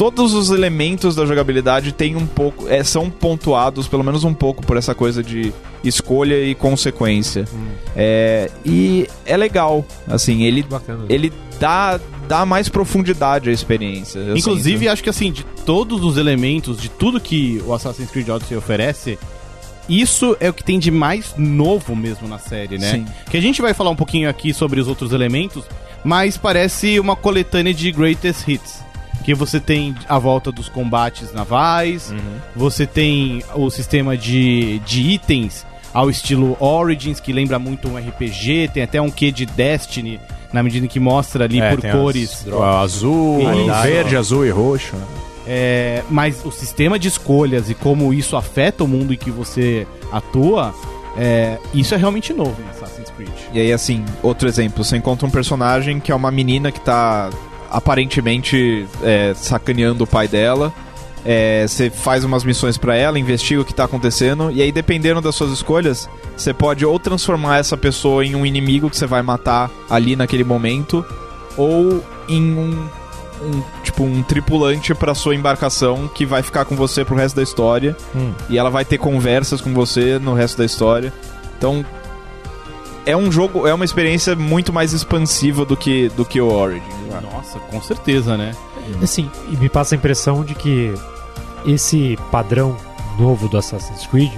[0.00, 4.64] todos os elementos da jogabilidade têm um pouco, é, são pontuados, pelo menos um pouco,
[4.64, 5.52] por essa coisa de
[5.84, 7.44] escolha e consequência.
[7.94, 11.04] É, e é legal, assim, ele, Bacana.
[11.06, 14.20] ele dá, dá mais profundidade à experiência.
[14.34, 14.90] Inclusive, sinto.
[14.90, 19.18] acho que assim, de todos os elementos, de tudo que o Assassin's Creed Odyssey oferece,
[19.86, 22.90] isso é o que tem de mais novo mesmo na série, né?
[22.90, 23.06] Sim.
[23.30, 25.62] Que a gente vai falar um pouquinho aqui sobre os outros elementos,
[26.02, 28.89] mas parece uma coletânea de greatest hits.
[29.30, 32.12] Que você tem a volta dos combates navais,
[32.56, 35.64] você tem o sistema de, de itens
[35.94, 40.18] ao estilo Origins, que lembra muito um RPG, tem até um quê de Destiny,
[40.52, 42.44] na medida em que mostra ali É, por cores.
[42.44, 42.52] as-
[42.84, 43.82] azul, Isso.
[43.82, 44.96] verde, azul e roxo.
[45.46, 49.86] É, mas o sistema de escolhas e como isso afeta o mundo em que você
[50.10, 50.74] atua,
[51.16, 53.30] é, isso é realmente novo em Assassin's Creed.
[53.52, 57.30] E aí, assim, outro exemplo, você encontra um personagem que é uma menina que tá
[57.70, 60.72] aparentemente é, sacaneando o pai dela.
[61.24, 65.20] É, você faz umas missões pra ela, investiga o que tá acontecendo, e aí, dependendo
[65.20, 69.20] das suas escolhas, você pode ou transformar essa pessoa em um inimigo que você vai
[69.20, 71.04] matar ali naquele momento,
[71.58, 72.88] ou em um,
[73.42, 77.42] um, tipo um tripulante pra sua embarcação que vai ficar com você pro resto da
[77.42, 78.32] história, Hum.
[78.48, 81.12] e ela vai ter conversas com você no resto da história.
[81.58, 81.84] Então,
[83.06, 86.86] é um jogo, é uma experiência muito mais expansiva do que, do que o Origins.
[87.08, 87.20] né?
[87.32, 88.54] Nossa, com certeza, né?
[89.02, 90.92] Assim, e me passa a impressão de que
[91.66, 92.76] esse padrão
[93.18, 94.32] novo do Assassin's Creed,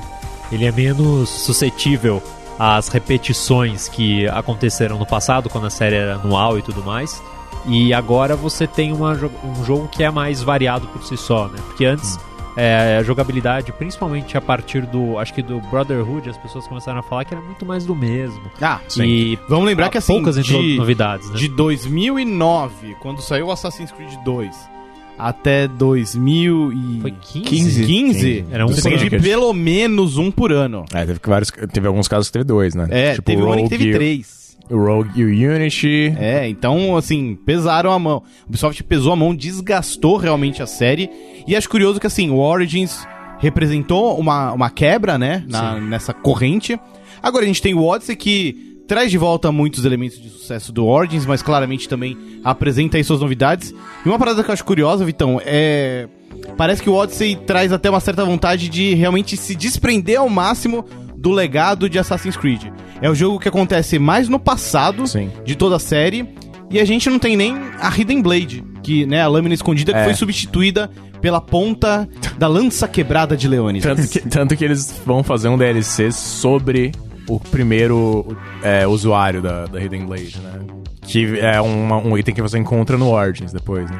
[0.51, 2.23] ele é menos suscetível
[2.59, 7.23] as repetições que aconteceram no passado, quando a série era anual e tudo mais.
[7.67, 11.59] E agora você tem uma, um jogo que é mais variado por si só, né?
[11.67, 12.19] Porque antes
[12.57, 17.03] é, a jogabilidade, principalmente a partir do, acho que do Brotherhood, as pessoas começaram a
[17.03, 18.43] falar que era muito mais do mesmo.
[18.61, 21.37] Ah, E Vamos lembrar que assim, poucas de, novidades, né?
[21.37, 24.73] de 2009, quando saiu o Assassin's Creed 2,
[25.19, 27.87] até 2015, Foi 15?
[27.87, 30.85] 15, Era um você por de pelo menos um por ano.
[30.93, 32.89] É, teve, vários, teve alguns casos que teve dois, né?
[32.91, 34.42] É, tipo, teve o um ano que Rogue, teve três.
[34.79, 36.15] Rogue e o Unity.
[36.19, 38.23] É, então, assim, pesaram a mão.
[38.45, 41.11] O Ubisoft pesou a mão, desgastou realmente a série.
[41.47, 43.07] E acho curioso que, assim, o Origins
[43.39, 46.79] representou uma, uma quebra, né, na- nessa corrente.
[47.23, 50.87] Agora a gente tem o Odyssey que traz de volta muitos elementos de sucesso do
[50.87, 53.75] Origins, mas claramente também apresenta aí suas novidades.
[54.05, 56.09] E uma parada que eu acho curiosa, Vitão, é...
[56.57, 60.85] Parece que o Odyssey traz até uma certa vontade de realmente se desprender ao máximo
[61.17, 62.65] do legado de Assassin's Creed.
[63.03, 65.31] É o jogo que acontece mais no passado Sim.
[65.45, 66.27] de toda a série.
[66.71, 69.99] E a gente não tem nem a Hidden Blade, que, né, a lâmina escondida que
[69.99, 70.05] É.
[70.05, 73.83] foi substituída pela ponta da lança quebrada de Leonis.
[73.83, 76.93] Tanto que, tanto que eles vão fazer um DLC sobre
[77.29, 80.61] o primeiro é, usuário da, da Hidden Blade, né?
[81.03, 83.99] Que é uma- um item que você encontra no Origins depois, né?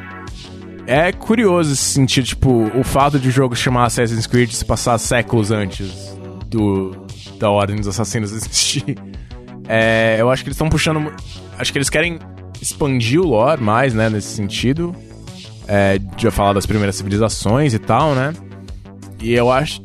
[0.87, 4.97] É curioso esse sentido, tipo, o fato de o jogo chamar Assassin's Creed se passar
[4.97, 6.91] séculos antes do
[7.43, 8.97] da Ordem dos Assassinos existir.
[9.67, 11.13] É, eu acho que eles estão puxando.
[11.59, 12.17] Acho que eles querem
[12.61, 14.95] expandir o lore mais, né, nesse sentido.
[15.67, 18.33] É, de falar das primeiras civilizações e tal, né?
[19.21, 19.81] E eu acho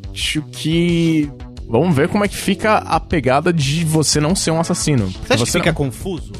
[0.51, 1.29] que.
[1.69, 5.05] Vamos ver como é que fica a pegada de você não ser um assassino.
[5.07, 6.33] Você acha que Você fica não- confuso?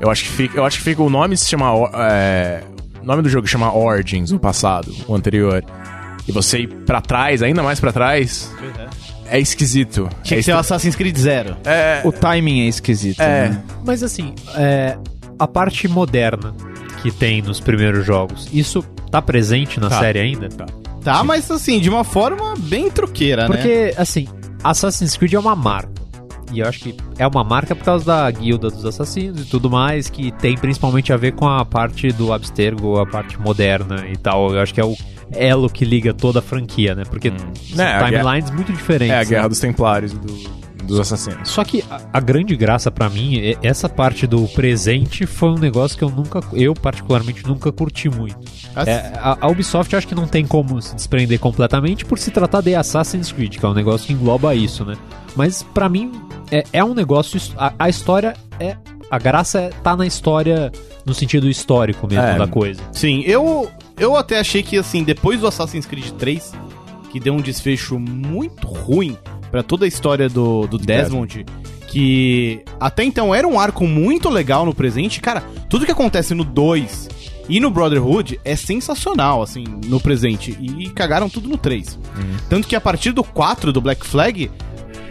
[0.00, 1.66] eu acho que fica, eu acho que fica o nome se chama
[2.10, 2.64] é,
[3.00, 5.62] o nome do jogo chama Origins, o passado, o anterior.
[6.26, 8.50] E você ir pra trás, ainda mais pra trás,
[9.36, 10.08] é esquisito.
[10.22, 11.56] Tinha é que ser o Assassin's Creed Zero.
[11.64, 13.20] É, O timing é esquisito.
[13.20, 13.62] é, né?
[13.84, 14.96] Mas assim, é,
[15.38, 16.54] a parte moderna
[17.02, 19.98] que tem nos primeiros jogos, isso tá presente na Tá.
[20.00, 20.48] série ainda?
[21.02, 23.56] Tá, mas assim, de uma forma bem truqueira, né?
[23.56, 24.28] Porque, assim,
[24.62, 25.90] Assassin's Creed é uma marca.
[26.52, 29.70] E eu acho que é uma marca por causa da guilda dos assassinos e tudo
[29.70, 34.16] mais, que tem principalmente a ver com a parte do Abstergo, a parte moderna e
[34.16, 34.52] tal.
[34.54, 34.94] Eu acho que é o
[35.32, 37.04] elo que liga toda a franquia, né?
[37.08, 37.32] Porque
[37.74, 39.12] são É, timelines muito diferentes.
[39.14, 39.24] é a né?
[39.24, 41.48] Guerra dos Templários e do- dos Assassinos.
[41.48, 45.58] Só que a, a grande graça pra mim, é- essa parte do presente foi um
[45.58, 48.36] negócio que eu nunca, eu particularmente nunca curti muito.
[48.74, 52.30] Ass- É, a, a Ubisoft acho que não tem como se desprender completamente por se
[52.32, 54.96] tratar de Assassin's Creed, que é um negócio que engloba isso, né?
[55.36, 56.10] Mas pra mim
[56.50, 57.40] é, é um negócio.
[57.56, 58.76] A, a história é.
[59.10, 60.72] A graça é, tá na história,
[61.04, 62.36] no sentido histórico mesmo É.
[62.38, 62.80] da coisa.
[62.92, 63.70] Sim, eu,
[64.02, 66.52] eu até achei que, assim, depois do Assassin's Creed 3,
[67.10, 69.16] que deu um desfecho muito ruim
[69.50, 71.46] pra toda a história do, do Desmond,
[71.86, 75.20] que até então era um arco muito legal no presente.
[75.20, 77.10] Cara, tudo que acontece no 2
[77.48, 80.56] e no Brotherhood é sensacional, assim, no presente.
[80.60, 81.98] E cagaram tudo no 3.
[82.48, 84.50] Tanto que a partir do 4 do Black Flag,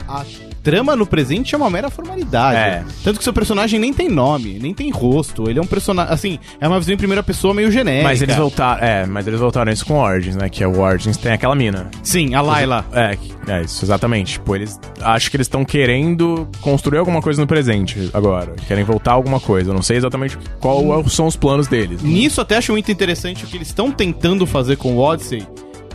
[0.08, 0.26] a
[0.64, 2.58] trama no presente é uma mera formalidade.
[2.58, 2.84] É.
[3.04, 5.50] Tanto que seu personagem nem tem nome, nem tem rosto.
[5.50, 8.04] Ele é um personagem, assim, é uma visão em primeira pessoa meio genérica.
[8.04, 10.50] Mas eles voltaram, é, mas eles voltaram isso com Origins, né?
[10.50, 11.90] Que é o Origins tem aquela mina.
[12.04, 12.86] Sim, a Layla.
[12.94, 14.34] É, é isso, exatamente.
[14.34, 14.80] Tipo, eles.
[15.02, 18.54] Acho que eles estão querendo construir alguma coisa no presente agora.
[18.68, 19.72] Querem voltar a alguma coisa.
[19.72, 22.02] Eu não sei exatamente qual é- são os planos deles.
[22.02, 25.46] Nisso até acho muito interessante o que eles estão tentando fazer com o Odyssey,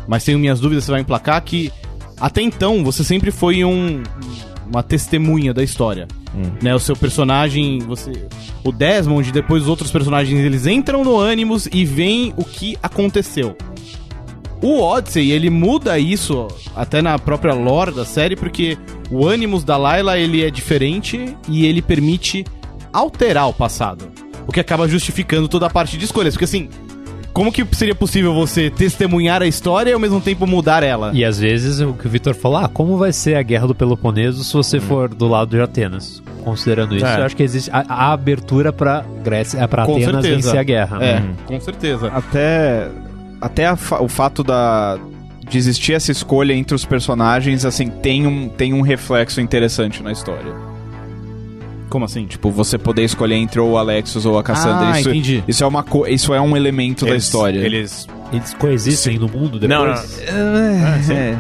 [0.07, 1.73] mas tenho minhas dúvidas se vai emplacar, que
[2.21, 4.03] até então você sempre foi um,
[4.69, 6.07] uma testemunha da história.
[6.63, 8.13] Né, o seu personagem, você,
[8.63, 13.57] o Desmond, depois os outros personagens, eles entram no Animus e veem o que aconteceu.
[14.61, 18.77] O Odyssey, ele muda isso até na própria lore da série, porque
[19.11, 22.45] o Animus da Layla, ele é diferente e ele permite
[22.93, 24.09] alterar o passado.
[24.47, 26.35] O que acaba justificando toda a parte de escolhas.
[26.35, 26.69] Porque assim,
[27.37, 31.11] como que seria possível você testemunhar a história e ao mesmo tempo mudar ela?
[31.13, 33.75] E às vezes o que o Victor falou, ah, como vai ser a guerra do
[33.75, 36.23] Peloponeso se você for do lado de Atenas?
[36.43, 37.21] Considerando isso, É.
[37.21, 40.35] eu acho que existe a, a abertura pra Grécia, é para Atenas certeza.
[40.37, 40.97] vencer a guerra.
[41.05, 41.35] É, né?
[41.45, 42.09] com certeza.
[42.09, 42.89] Até,
[43.39, 44.99] até a fa- o fato da,
[45.47, 50.11] de existir essa escolha entre os personagens, assim, tem um, tem um reflexo interessante na
[50.11, 50.55] história.
[51.89, 52.27] Como assim?
[52.27, 54.89] Tipo, você poder escolher entre ou o Alexis ou a Cassandra.
[54.93, 55.45] Ah, isso, entendi.
[55.47, 57.59] isso, é uma co- isso é um elemento da Eles- história.
[57.61, 58.07] Eles.
[58.33, 59.69] Eles coexistem no mundo depois.
[59.69, 61.15] Não, não.
[61.15, 61.39] É, é.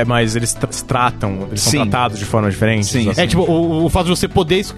[0.00, 1.70] É, mas eles tra- se tratam, eles Sim.
[1.78, 2.86] são tratados de forma diferente.
[2.86, 3.08] Sim.
[3.08, 3.20] assim.
[3.20, 4.74] É tipo, o, o fato de você poder es-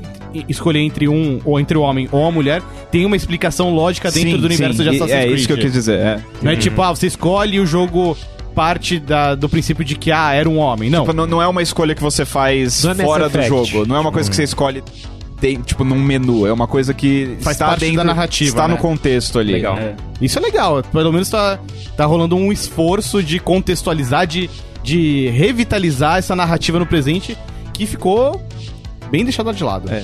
[0.48, 4.32] escolher entre um, ou entre o homem ou a mulher, tem uma explicação lógica dentro
[4.32, 5.38] Sim, do universo sim, de Assassin's É Creed.
[5.38, 5.98] isso que eu quis dizer.
[5.98, 6.20] É.
[6.42, 8.16] Não é tipo, ah, você escolhe e o jogo
[8.58, 10.90] parte da- do princípio de que, ah, era um homem.
[10.90, 11.02] Não.
[11.02, 13.86] Tipo, não, não é uma escolha que você faz Não é fora do jogo.
[13.86, 14.82] Não é uma coisa que você escolhe,
[15.40, 16.44] de- tipo, num menu.
[16.44, 18.74] É uma coisa que Faz está parte dentro da narrativa, Está né?
[18.74, 19.52] no contexto ali.
[19.52, 19.78] Legal.
[19.78, 19.94] É.
[20.20, 20.82] Isso é legal.
[20.82, 21.56] Pelo menos tá,
[21.96, 24.50] tá rolando um esforço de contextualizar, de,
[24.82, 27.38] de revitalizar essa narrativa no presente
[27.72, 28.42] que ficou
[29.08, 29.88] bem deixada de lado.
[29.92, 30.02] É.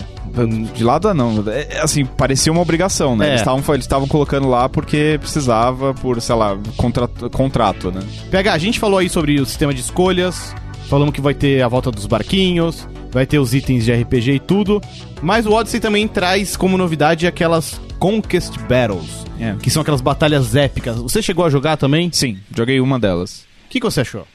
[0.72, 1.44] De lado não.
[1.48, 3.26] É, assim, parecia uma obrigação, né?
[3.26, 3.28] É.
[3.30, 8.00] Eles estavam eles estavam colocando lá porque precisava, por, sei lá, contrato, contrato né?
[8.30, 10.54] PH, a gente falou aí sobre o sistema de escolhas,
[10.88, 14.40] falamos que vai ter a volta dos barquinhos, vai ter os itens de RPG e
[14.40, 14.80] tudo,
[15.22, 19.54] mas o Odyssey também traz como novidade aquelas Conquest Battles, É.
[19.62, 20.96] que são aquelas batalhas épicas.
[20.98, 22.10] Você chegou a jogar também?
[22.12, 23.46] Sim, joguei uma delas.
[23.66, 24.26] O que, que você achou?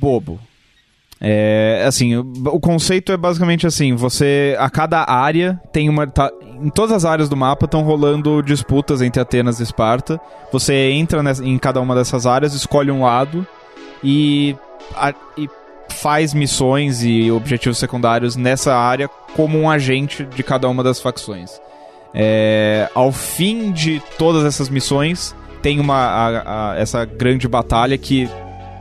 [0.00, 0.40] bobo.
[1.26, 2.20] É, assim, o,
[2.52, 7.06] o conceito é basicamente assim, você, a cada área tem uma, tá- em todas as
[7.06, 10.20] áreas do mapa estão rolando disputas entre Atenas e Esparta,
[10.52, 13.46] você entra nessa- em cada uma dessas áreas, escolhe um lado
[14.02, 14.54] e,
[14.94, 15.48] a- e
[15.88, 21.58] faz missões e objetivos secundários nessa área como um agente de cada uma das facções.
[22.12, 28.28] É, ao fim de todas essas missões, tem uma a- a- essa grande batalha que,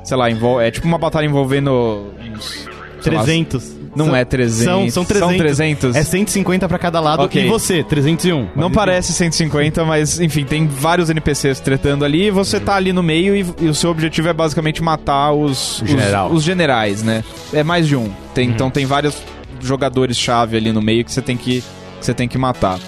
[0.03, 0.27] sei lá,
[0.61, 2.67] é tipo uma batalha envolvendo uns...
[3.01, 3.75] sei lá, 300.
[3.95, 4.63] não São- é 300.
[4.65, 5.29] São, são 300.
[5.29, 5.95] São 300.
[5.95, 7.23] É 150 pra cada lado.
[7.23, 7.43] Ok.
[7.45, 8.49] E você, 301.
[8.55, 13.03] Não parece 150, mas enfim, tem vários NPCs tretando ali e você tá ali no
[13.03, 15.89] meio e, e o seu objetivo é basicamente matar os, os,
[16.31, 17.23] os generais, né?
[17.53, 18.09] É mais de um.
[18.33, 19.15] Tem- Então tem vários
[19.61, 22.79] jogadores-chave ali no meio que você tem que, que você tem que matar.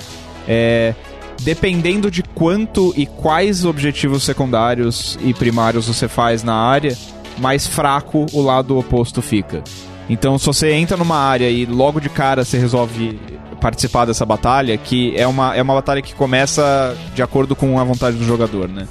[0.47, 0.93] É,
[1.41, 6.97] dependendo de quanto e quais objetivos secundários e primários você faz na área,
[7.37, 9.63] mais fraco o lado oposto fica.
[10.09, 13.19] Então, se você entra numa área e logo de cara você resolve
[13.59, 17.83] participar dessa batalha, que é uma, é uma batalha que começa de acordo com a
[17.83, 18.87] vontade do jogador, né?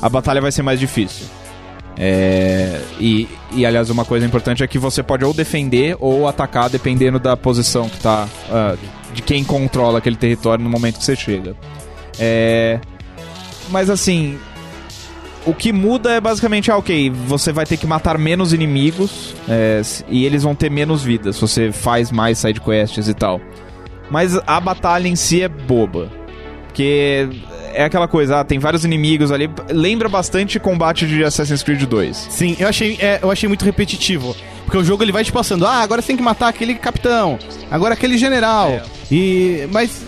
[0.00, 1.26] A batalha vai ser mais difícil.
[1.98, 6.68] É, e, e, aliás, uma coisa importante é que você pode ou defender ou atacar,
[6.68, 8.28] dependendo da posição que tá.
[8.50, 8.76] ah,
[9.16, 11.56] de quem controla aquele território no momento que você chega.
[12.18, 12.78] É,
[13.70, 14.38] mas assim.
[15.46, 19.80] O que muda é basicamente, ah, ok, você vai ter que matar menos inimigos é,
[20.08, 23.40] e eles vão ter menos vidas você faz mais sidequests e tal.
[24.10, 26.10] Mas a batalha em si é boba.
[26.66, 27.28] Porque
[27.72, 29.48] é aquela coisa, ah, tem vários inimigos ali.
[29.70, 32.16] Lembra bastante combate de Assassin's Creed 2.
[32.28, 34.34] Sim, eu achei, é, eu achei muito repetitivo.
[34.66, 37.38] Porque o jogo ele vai te passando, ah, agora você tem que matar aquele capitão,
[37.70, 38.82] agora aquele general.
[39.10, 39.66] E.
[39.72, 40.04] Mas.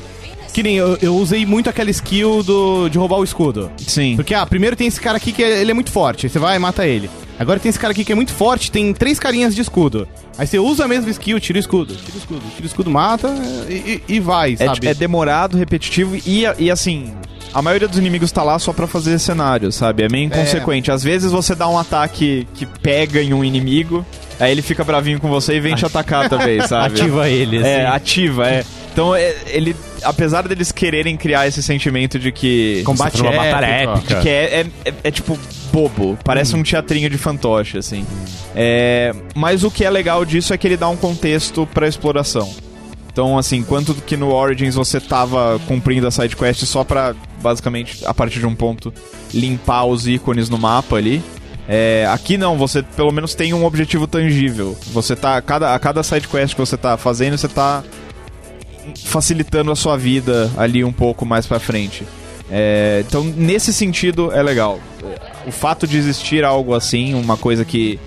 [0.52, 3.70] Que nem eu, eu usei muito aquela skill do, de roubar o escudo.
[3.78, 4.16] Sim.
[4.16, 6.28] Porque, ah, primeiro tem esse cara aqui que é- ele é muito forte.
[6.28, 7.08] Você vai e mata ele.
[7.38, 10.08] Agora tem esse cara aqui que é muito forte, tem três carinhas de escudo.
[10.36, 12.90] Aí você usa a mesma skill, tira o escudo, tira o escudo, tira o escudo,
[12.90, 13.28] mata
[13.68, 14.86] e, e- e vai, É, sabe?
[14.88, 17.12] é demorado, repetitivo e, e assim.
[17.54, 20.02] A maioria dos inimigos tá lá só pra fazer cenário, sabe?
[20.02, 20.90] É meio inconsequente.
[20.90, 24.04] Às vezes você dá um ataque que pega em um inimigo,
[24.38, 27.00] aí ele fica bravinho com você e vem te atacar também, sabe?
[27.00, 27.96] Ativa ele, É, assim.
[27.96, 28.64] ativa, é.
[28.98, 32.82] Então, é, ele, apesar deles quererem criar esse sentimento de que.
[32.84, 34.20] Combate tá numa batalha épica.
[34.20, 35.38] que é, é, é- é, tipo
[35.72, 38.04] bobo, parece um teatrinho de fantoche, assim.
[38.56, 42.52] É, mas o que é legal disso é que ele dá um contexto pra exploração.
[43.12, 48.04] Então, assim, enquanto que no Origins você tava cumprindo a side quest só pra, basicamente,
[48.04, 48.92] a partir de um ponto,
[49.32, 51.22] limpar os ícones no mapa ali.
[51.68, 54.76] é, aqui não, você pelo menos tem um objetivo tangível.
[54.92, 55.36] Você tá.
[55.36, 57.84] A cada, a cada side quest que você tá fazendo, você tá
[59.04, 62.04] facilitando a sua vida ali um pouco mais pra frente.
[62.50, 64.80] É, então, nesse sentido, é legal.
[65.46, 67.98] O fato de existir algo assim, uma coisa que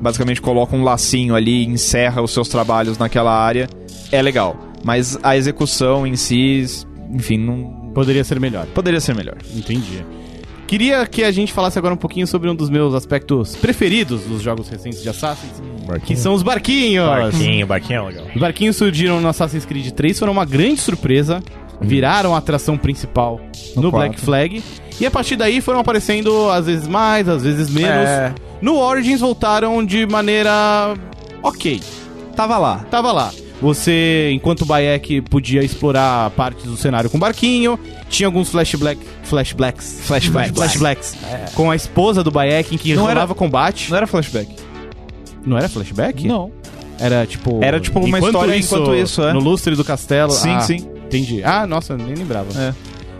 [0.00, 3.68] basicamente coloca um lacinho ali e encerra os seus trabalhos naquela área,
[4.12, 4.56] é legal.
[4.84, 6.64] Mas a execução em si,
[7.10, 8.66] enfim, não Poderia ser melhor.
[8.66, 9.38] poderia ser melhor.
[9.54, 10.04] Entendi.
[10.66, 14.42] Queria que a gente falasse agora um pouquinho sobre um dos meus aspectos preferidos dos
[14.42, 15.62] jogos recentes de Assassin's,
[16.04, 17.06] que são os barquinhos.
[17.06, 18.26] Barquinho, barquinho é legal.
[18.34, 21.40] Os barquinhos surgiram no Assassin's Creed 3, foram uma grande surpresa,
[21.80, 23.40] viraram a atração principal
[23.76, 23.90] no, quatro.
[23.90, 24.64] Black Flag,
[25.00, 28.08] e a partir daí foram aparecendo às vezes mais, às vezes menos.
[28.08, 28.34] É.
[28.60, 30.94] No Origins voltaram de maneira
[31.42, 31.80] ok.
[32.34, 32.84] Tava lá.
[32.90, 33.32] Tava lá.
[33.60, 40.00] Você, enquanto o Bayek podia explorar partes do cenário com barquinho, tinha alguns flashback, flashbacks,
[40.02, 40.52] Flashbacks.
[40.56, 41.14] flashbacks
[41.54, 43.90] com a esposa do Bayek em que Não rolava era- combate.
[43.90, 44.48] Não era flashback.
[45.44, 46.26] Não era flashback?
[46.26, 46.50] Não.
[46.98, 47.60] Era tipo.
[47.62, 49.32] Era, tipo, uma história enquanto isso, é.
[49.32, 50.32] No lustre do castelo.
[50.32, 50.76] Sim, Ah, sim.
[51.06, 51.42] Entendi.
[51.44, 52.48] Ah, nossa, nem lembrava.
[52.58, 52.74] É.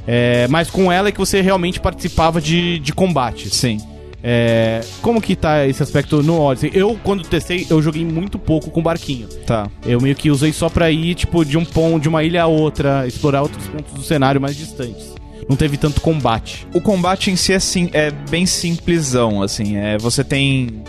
[0.08, 3.52] É, mas com ela é que você realmente participava de, de combates.
[3.52, 3.78] Sim.
[4.22, 6.70] É, como que tá esse aspecto no Odyssey?
[6.74, 9.28] Eu, quando testei, eu joguei muito pouco com barquinho.
[9.46, 9.68] Tá.
[9.84, 12.46] Eu meio que usei só pra ir, tipo, de um ponto, de uma ilha a
[12.46, 15.14] outra, explorar outros pontos do cenário mais distantes.
[15.48, 16.66] não teve tanto combate.
[16.74, 19.76] O combate em si é, sim, é bem simplesão, assim.
[19.76, 20.82] É, você tem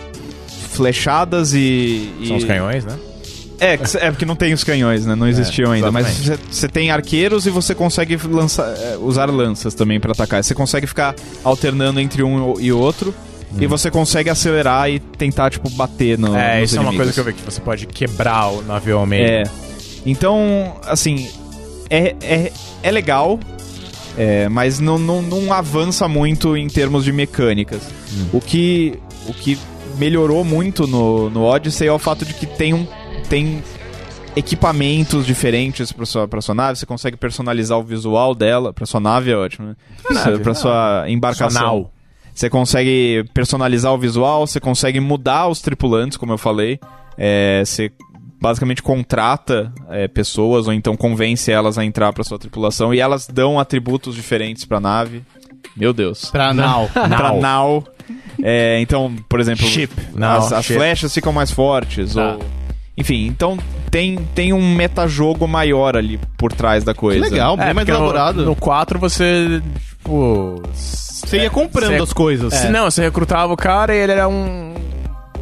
[0.71, 2.09] flechadas e.
[2.21, 2.97] e- São os canhões, né?
[3.59, 5.15] É, é porque não tem os canhões, né?
[5.15, 5.91] Não existiam ainda.
[5.91, 10.43] Mas você tem arqueiros e você consegue lançar, é, usar lanças também pra atacar.
[10.43, 13.13] Você consegue ficar alternando entre um e outro.
[13.59, 16.35] E você consegue acelerar e tentar, tipo, bater no.
[16.35, 17.13] é, isso é uma coisa inimigos.
[17.15, 19.25] que eu vi, que você pode quebrar o navio ao meio.
[19.25, 19.43] É.
[20.05, 21.29] Então, assim,
[21.89, 22.51] é, é,
[22.83, 23.39] é legal,
[24.17, 27.81] é, mas não, não, não avança muito em termos de mecânicas.
[28.33, 29.57] O, que, o que
[29.97, 32.87] melhorou muito no, no Odyssey é o fato de que tem um.
[33.29, 33.61] Tem
[34.35, 38.71] equipamentos diferentes pra sua, pra sua nave, você consegue personalizar o visual dela.
[38.71, 39.75] Pra sua nave é ótimo, né?
[40.11, 41.61] nave, pra sua embarcação.
[41.61, 41.93] nau.
[42.33, 46.79] Você consegue personalizar o visual, você consegue mudar os tripulantes, como eu falei.
[47.17, 47.91] É, você
[48.39, 53.27] basicamente contrata é, pessoas ou então convence elas a entrar pra sua tripulação e elas
[53.27, 55.23] dão atributos diferentes pra nave.
[55.75, 56.25] Meu Deus.
[56.29, 56.87] Pra Now.
[56.93, 57.83] Pra Now.
[58.41, 59.91] É, então, por exemplo, Ship.
[60.21, 60.77] as, as ship.
[60.77, 62.13] flechas ficam mais fortes.
[62.13, 62.35] Tá.
[62.35, 62.56] Ou...
[62.97, 63.57] Enfim, então
[63.91, 67.21] tem, tem um metajogo maior ali por trás da Que coisa.
[67.21, 68.43] legal, bem É, mais no- elaborado.
[68.45, 70.63] No, 4 você, tipo...
[70.73, 72.53] Você ia comprando Você- as coisas.
[72.53, 74.73] Se Não, você recrutava o cara e ele era um,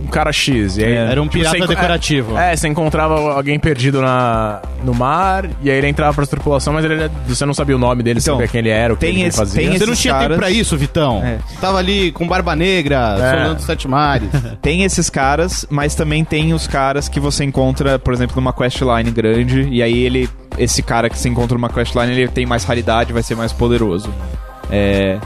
[0.03, 0.77] um cara X.
[0.77, 2.37] E aí, Era um tipo, pirata decorativo.
[2.37, 6.73] É, é, você encontrava alguém perdido na, no mar, e aí ele entrava pra tripulação,
[6.73, 9.05] mas ele, você não sabia o nome dele, Então, sabia quem ele era, o que
[9.05, 9.61] tem ele esse- fazia.
[9.69, 11.23] tem Você não tinha caras- tempo pra isso, Vitão.
[11.23, 11.37] É.
[11.47, 13.31] Você tava ali com barba negra, É.
[13.31, 14.29] solando os sete mares.
[14.61, 19.09] Tem esses caras, mas também tem os caras que você encontra, por exemplo, numa questline
[19.11, 20.29] grande, e aí ele.
[20.57, 24.09] Esse cara que você encontra numa questline, ele tem mais raridade, vai ser mais poderoso.
[24.71, 25.17] É.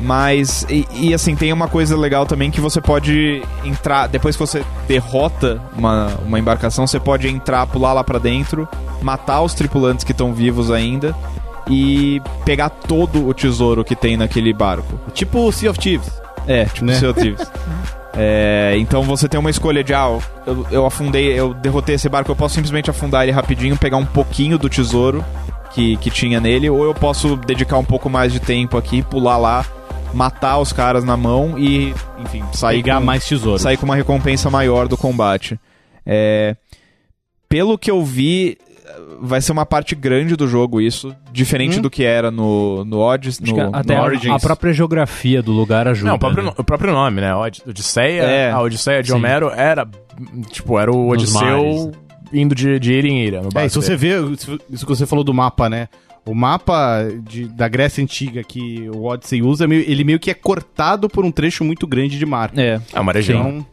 [0.00, 4.06] Mas, e, e, assim, tem uma coisa legal também que você pode entrar.
[4.08, 8.68] Depois que você derrota uma, uma embarcação, você pode entrar, pular lá pra dentro,
[9.00, 11.14] matar os tripulantes que estão vivos ainda
[11.68, 14.98] e pegar todo o tesouro que tem naquele barco.
[15.12, 16.12] tipo Sea of Thieves.
[16.46, 16.94] É, tipo Né?
[16.94, 17.50] Sea of Thieves.
[18.16, 22.30] É, então você tem uma escolha de, ah, eu, eu afundei, eu derrotei esse barco,
[22.30, 25.24] eu posso simplesmente afundar ele rapidinho, pegar um pouquinho do tesouro
[25.72, 29.36] que, que tinha nele, ou eu posso dedicar um pouco mais de tempo aqui, pular
[29.36, 29.66] lá,
[30.14, 33.62] matar os caras na mão e, enfim, sair Pegar com, mais tesouros.
[33.62, 35.58] sair com uma recompensa maior do combate.
[36.06, 36.56] É,
[37.48, 38.56] pelo que eu vi,
[39.20, 41.82] vai ser uma parte grande do jogo isso, diferente Hum.
[41.82, 44.32] do que era no, no Odyssey, no, que até no a, Origins.
[44.34, 46.08] a própria geografia do lugar ajuda.
[46.10, 46.52] Não, o próprio, né?
[46.56, 47.34] o próprio nome, né?
[47.34, 48.50] Od- Odisseia, É.
[48.50, 49.14] a Odisseia de Sim.
[49.16, 49.86] Homero era,
[50.50, 51.92] tipo, era o Odisseu
[52.32, 53.42] indo de, de ira em ira.
[53.42, 55.88] No É, se você vê, isso isso que você falou do mapa, né?
[56.26, 61.08] O mapa de- da Grécia Antiga que o Odyssey usa, ele meio que é cortado
[61.08, 62.50] por um trecho muito grande de mar.
[62.56, 62.80] É.
[62.92, 63.48] É uma região.
[63.48, 63.66] Então,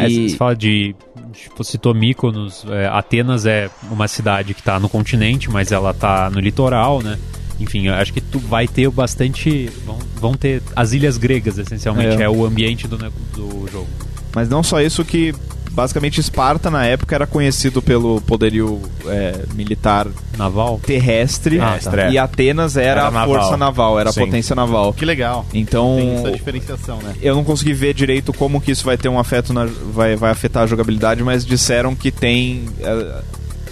[0.00, 0.94] É, E- Você fala de.
[1.32, 2.64] Tipo, citou Mykonos.
[2.70, 7.18] é, Atenas é uma cidade que tá no continente, mas ela tá no litoral, né?
[7.58, 9.66] Enfim, eu acho que tu vai ter bastante.
[9.84, 12.22] Vão, vão ter as ilhas gregas, essencialmente.
[12.22, 12.26] É.
[12.26, 13.88] É, o ambiente do, ne- do jogo.
[14.32, 15.34] Mas não só isso que
[15.70, 20.80] basicamente Esparta na época era conhecido pelo poderio é, militar Naval.
[20.84, 22.10] terrestre Ah, tá.
[22.10, 23.28] e Atenas era, Era a naval.
[23.40, 24.22] força naval, era Sim.
[24.22, 24.92] a potência naval.
[24.92, 25.46] que legal.
[25.52, 27.14] Então Tem essa diferenciação, né?
[27.20, 30.30] eu não consegui ver direito como que isso vai ter um afeto na, vai, vai
[30.30, 33.20] afetar a jogabilidade, mas disseram que tem é,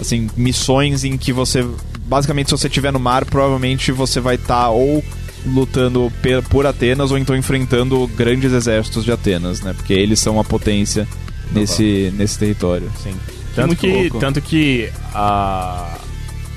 [0.01, 1.67] assim missões em que você
[2.07, 5.03] basicamente se você estiver no mar, provavelmente você vai estar ou
[5.45, 6.13] lutando
[6.51, 9.73] por Atenas ou então enfrentando grandes exércitos de Atenas, né?
[9.73, 11.07] Porque eles são a potência
[11.53, 12.91] nesse, nesse território.
[13.03, 13.15] Sim.
[13.55, 15.97] Tanto que, tanto que a,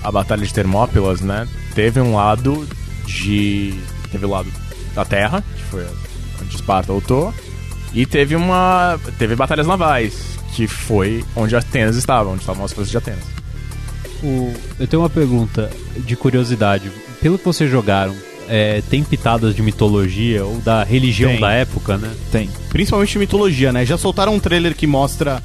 [0.03, 2.67] a Batalha de Termópilas, né, teve um lado
[3.05, 3.73] de...
[4.11, 4.51] Teve o lado
[4.93, 5.85] da terra, que foi
[6.41, 7.33] onde Esparta lutou,
[7.93, 8.99] e teve uma...
[9.17, 13.23] Teve batalhas navais, que foi onde Atenas estava, onde estavam as forças de Atenas.
[14.21, 16.91] O- eu tenho uma pergunta de curiosidade.
[17.21, 18.15] Pelo que vocês jogaram,
[18.49, 21.39] é, tem pitadas de mitologia ou da religião Tem.
[21.39, 22.11] da época, né?
[22.31, 22.49] Tem.
[22.69, 23.85] Principalmente mitologia, né?
[23.85, 25.41] Já soltaram um trailer que mostra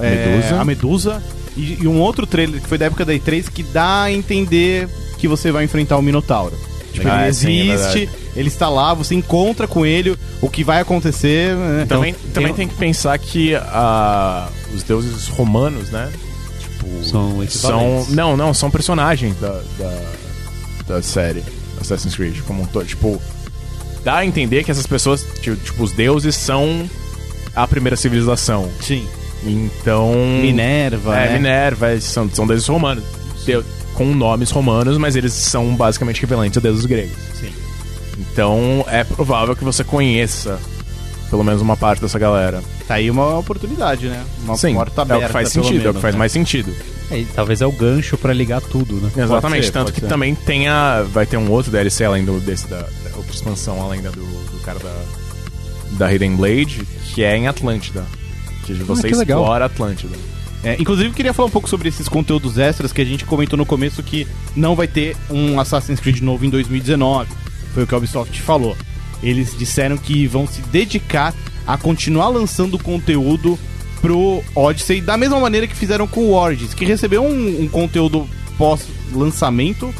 [0.00, 0.60] é, Medusa.
[0.60, 1.22] a Medusa
[1.56, 4.88] e, e um outro trailer que foi da época da E3 que dá a entender
[5.18, 6.56] que você vai enfrentar o Minotauro.
[6.92, 10.48] Tipo, Ah, ele é, sim, é existe, ele está lá, você encontra com ele, o
[10.48, 11.54] que vai acontecer.
[11.54, 11.86] né?
[11.88, 16.10] Também, Então, também tem- tem que pensar que ah, os deuses romanos, né?
[16.60, 18.06] Tipo, São são.
[18.10, 20.00] Não, não, são personagens da, da,
[20.88, 21.42] da série
[21.92, 22.86] Assassin's Creed como um todo.
[22.86, 23.20] Tipo,
[24.04, 26.88] dá a entender que essas pessoas, tipo, os deuses são
[27.54, 28.68] a primeira civilização.
[28.80, 29.06] Sim.
[29.44, 30.12] Então.
[30.40, 31.32] Minerva, É, né?
[31.34, 33.04] Minerva, eles são, são deuses romanos.
[33.94, 37.16] Com nomes romanos, mas eles são basicamente equivalentes a deuses gregos.
[37.40, 37.52] Sim.
[38.18, 40.58] Então é provável que você conheça
[41.30, 42.62] pelo menos uma parte dessa galera.
[42.86, 44.24] Tá aí uma oportunidade, né?
[44.44, 45.24] Uma Sim, porta é aberta.
[45.24, 46.18] o que faz sentido, é o que menos, faz né?
[46.18, 46.72] mais sentido.
[47.10, 49.10] É, e talvez é o gancho pra ligar tudo, né?
[49.16, 50.08] Exatamente, ser, tanto que ser.
[50.08, 51.02] também tem a.
[51.02, 54.20] Vai ter um outro DLC além do, desse da, da outra expansão, além da do,
[54.20, 54.94] do cara da.
[55.92, 56.82] Da Hidden Blade,
[57.14, 58.04] que é em Atlântida.
[58.64, 59.40] Que você que legal.
[59.40, 60.14] explora Atlântida.
[60.62, 63.64] É, inclusive, queria falar um pouco sobre esses conteúdos extras que a gente comentou no
[63.64, 67.30] começo que não vai ter um Assassin's Creed novo em 2019.
[67.72, 68.76] Foi o que a Ubisoft falou.
[69.22, 71.34] Eles disseram que vão se dedicar
[71.66, 73.58] a continuar lançando conteúdo
[74.00, 78.28] pro Odyssey da mesma maneira que fizeram com o Origins, que recebeu um, um conteúdo
[78.56, 79.94] pós-lançamento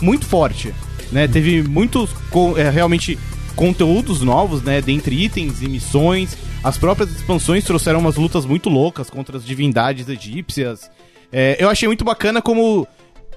[0.00, 0.74] muito forte.
[1.12, 1.26] Né?
[1.28, 2.10] Teve muitos
[2.56, 3.18] é, realmente
[3.54, 4.80] conteúdos novos, né?
[4.80, 6.36] Dentre itens e missões.
[6.62, 10.90] As próprias expansões trouxeram umas lutas muito loucas contra as divindades egípcias.
[11.32, 12.86] É, eu achei muito bacana como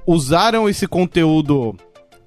[0.06, 1.76] usaram esse conteúdo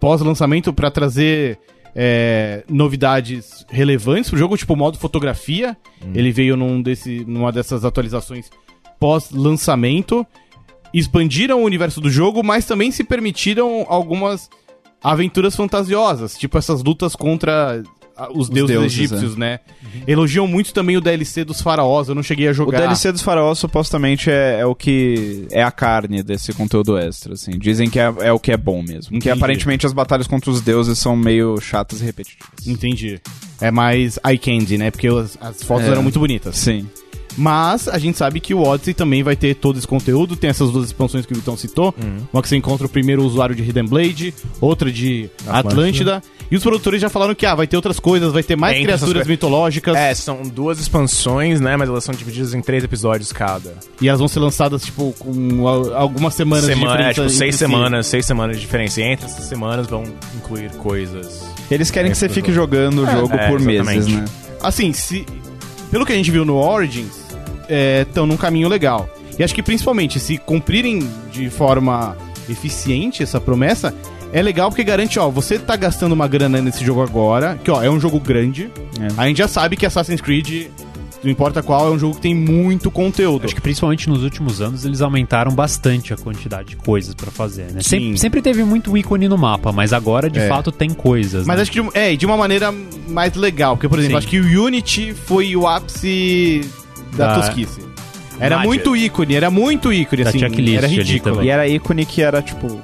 [0.01, 1.59] pós-lançamento pra trazer
[1.99, 5.74] é, novidades relevantes pro jogo, tipo o modo fotografia.
[6.14, 8.51] Ele veio num desse, numa dessas atualizações
[9.01, 10.26] pós-lançamento.
[10.92, 14.51] Expandiram o universo do jogo, mas também se permitiram algumas
[15.03, 17.82] aventuras fantasiosas, tipo essas lutas contra
[18.17, 19.61] ah, os, deuses, deuses, egípcios, né?
[20.07, 22.79] Elogiam muito também o DLC dos faraós, eu não cheguei a O jogar.
[22.79, 27.53] DLC dos faraós supostamente é, é o que é a carne desse conteúdo extra, assim.
[27.59, 29.11] Dizem que é, é o que é bom mesmo.
[29.12, 29.31] Que Entendi.
[29.31, 32.67] aparentemente as batalhas contra os deuses são meio chatas e repetitivas.
[32.67, 33.21] Entendi.
[33.61, 34.91] É mais eye candy, né?
[34.91, 35.91] Porque as, as fotos É.
[35.91, 36.57] eram muito bonitas.
[36.57, 36.87] Sim.
[37.37, 40.37] Mas a gente sabe que o Odyssey também vai ter todo esse conteúdo.
[40.37, 41.95] Tem essas duas expansões que o Vitão citou.
[42.32, 46.22] Uma que você encontra o primeiro usuário de Hidden Blade, outra de Atlântida.
[46.51, 48.84] E os produtores já falaram que ah, vai ter outras coisas, vai ter mais Entre
[48.87, 49.97] criaturas coisas- mitológicas.
[49.97, 51.76] É, são duas expansões, né?
[51.76, 53.74] Mas elas são divididas em três episódios cada.
[54.01, 57.24] E elas vão ser lançadas, tipo, com al- algumas semanas de Semana, é, diferença tipo,
[57.26, 57.59] entre seis si.
[57.59, 59.01] semanas, seis semanas de diferença.
[59.01, 60.05] E entre essas semanas vão
[60.37, 61.43] incluir coisas.
[61.68, 64.12] Eles querem que você fique jogando o jogo é, por meses, exatamente.
[64.12, 64.24] né?
[64.62, 65.26] Assim, se.
[65.91, 67.26] Pelo que a gente viu no Origins,
[67.69, 69.09] estão num caminho legal.
[69.39, 72.17] E acho que principalmente, se cumprirem de forma
[72.49, 73.95] eficiente essa promessa,
[74.33, 77.83] é legal porque garante, ó, você tá gastando uma grana nesse jogo agora, que ó,
[77.83, 78.71] é um jogo grande.
[79.01, 79.09] É.
[79.17, 80.69] A gente já sabe que Assassin's Creed,
[81.23, 83.45] não importa qual, é um jogo que tem muito conteúdo.
[83.45, 87.73] Acho que principalmente nos últimos anos eles aumentaram bastante a quantidade de coisas pra fazer,
[87.73, 87.83] né?
[87.83, 90.49] Sempre, sempre teve muito ícone no mapa, mas agora de É.
[90.49, 91.47] fato tem coisas.
[91.47, 91.62] Mas né?
[91.62, 92.73] acho que de, é, de uma maneira
[93.09, 93.77] mais legal.
[93.77, 94.19] Porque, por exemplo, Sim.
[94.19, 96.62] acho que o Unity foi o ápice
[97.17, 97.81] da, Da- tosquice.
[98.39, 98.67] Era Magic.
[98.69, 100.39] muito ícone, era muito ícone, Da assim.
[100.41, 101.43] checklist Era ridículo.
[101.43, 102.81] E era ícone que era, tipo,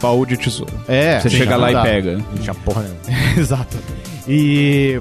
[0.00, 0.72] baú de tesouro.
[0.86, 1.80] É, Você sim, chega lá dá.
[1.80, 2.16] e pega.
[2.16, 3.00] Não tinha porra nenhuma.
[3.40, 3.78] Exato.
[4.28, 5.00] E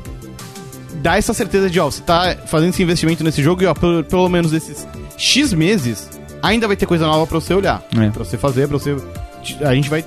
[1.02, 4.04] dá essa certeza de, ó, você tá fazendo esse investimento nesse jogo e, ó, pelo,
[4.04, 6.10] pelo menos esses X meses,
[6.42, 7.84] ainda vai ter coisa nova pra você olhar.
[7.98, 8.10] É.
[8.10, 8.96] Pra você fazer, pra você.
[9.62, 10.04] A gente vai.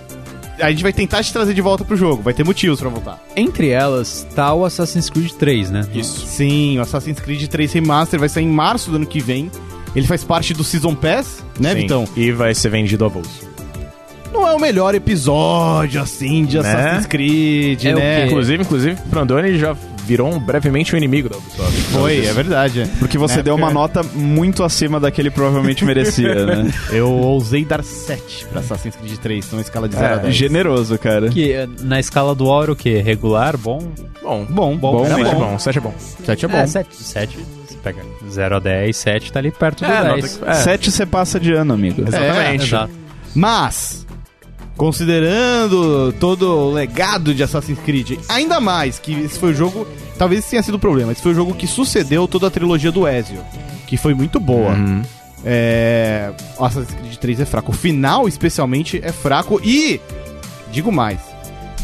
[0.63, 3.23] A gente vai tentar te trazer de volta pro jogo, vai ter motivos pra voltar.
[3.37, 5.87] Entre elas tá o Assassin's Creed 3, né?
[5.95, 6.25] Isso.
[6.27, 9.51] Sim, o Assassin's Creed 3 Remaster vai sair em março do ano que vem.
[9.95, 11.81] Ele faz parte do Season Pass, né, Sim.
[11.83, 12.05] Vitão?
[12.17, 13.51] E vai ser vendido a bolso.
[14.33, 16.61] Não é o melhor episódio, assim, de Né?
[16.63, 18.21] Assassin's Creed, É o né?
[18.21, 18.27] quê?
[18.29, 21.81] Inclusive, inclusive, Brandoni já virou um, brevemente um inimigo da Ubisoft.
[21.93, 22.89] Foi, é verdade.
[22.99, 26.73] Porque você É, deu uma porque- nota muito acima da que ele provavelmente merecia, né?
[26.91, 30.35] Eu ousei dar 7 pra Assassin's Creed 3, numa escala de 0 a É, 10.
[30.35, 31.29] generoso, cara.
[31.29, 33.01] Que eh, na escala do Oro, o quê?
[33.01, 33.81] Regular, bom?
[34.23, 35.41] Bom, Bom, bom, Bom, era sete é bom.
[35.41, 35.95] bom, 7 é bom.
[36.25, 36.57] 7 é bom.
[36.59, 36.97] É, 7.
[36.97, 37.39] 7,
[37.69, 40.39] você pega 0 a 10, 7 tá ali perto do É, 10.
[40.39, 40.55] nota- é.
[40.55, 42.03] Sete você passa de ano, amigo.
[42.07, 42.65] Exatamente.
[42.67, 42.93] exato.
[43.35, 44.02] Mas,
[44.77, 49.87] considerando todo o legado de Assassin's Creed, ainda mais que esse foi o jogo,
[50.19, 52.91] talvez esse tenha sido o problema, esse foi o jogo que sucedeu toda a trilogia
[52.91, 53.41] do Ezio,
[53.87, 54.73] que foi muito boa.
[54.73, 55.03] Uhum.
[55.45, 60.01] É, Assassin's Creed 3 é fraco, o final especialmente é fraco e,
[60.71, 61.32] digo mais,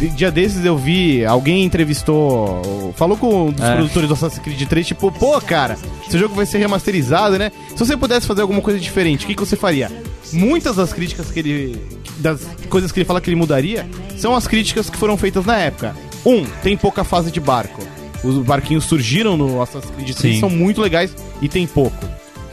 [0.06, 3.74] dia desses eu vi, alguém entrevistou, falou com um dos É.
[3.74, 5.76] produtores do Assassin's Creed 3, tipo, pô, cara,
[6.06, 7.50] esse jogo vai ser remasterizado, né?
[7.70, 9.90] Se você pudesse fazer alguma coisa diferente, o que, que você faria?
[10.32, 11.82] Muitas das críticas que ele.
[12.18, 15.56] das coisas que ele fala que ele mudaria são as críticas que foram feitas na
[15.56, 15.96] época.
[16.24, 17.80] Um, tem pouca fase de barco.
[18.22, 20.40] Os barquinhos surgiram no Assassin's Creed 3, Sim.
[20.40, 21.96] são muito legais e tem pouco.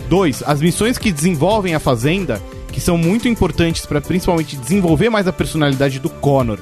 [0.08, 2.40] Dois, as missões que desenvolvem a fazenda,
[2.72, 6.60] que são muito importantes pra principalmente desenvolver mais a personalidade do Connor,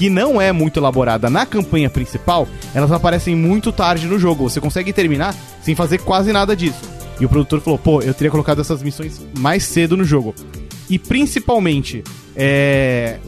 [0.00, 4.48] que não é muito elaborada na campanha principal, elas aparecem muito tarde no jogo.
[4.48, 6.80] Você consegue terminar sem fazer quase nada disso.
[7.20, 10.34] E o produtor falou: pô, eu teria colocado essas missões mais cedo no jogo.
[10.88, 12.02] E principalmente,
[12.34, 13.18] é.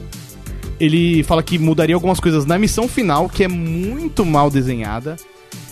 [0.81, 5.17] Ele fala que mudaria algumas coisas na missão final, que é muito mal desenhada.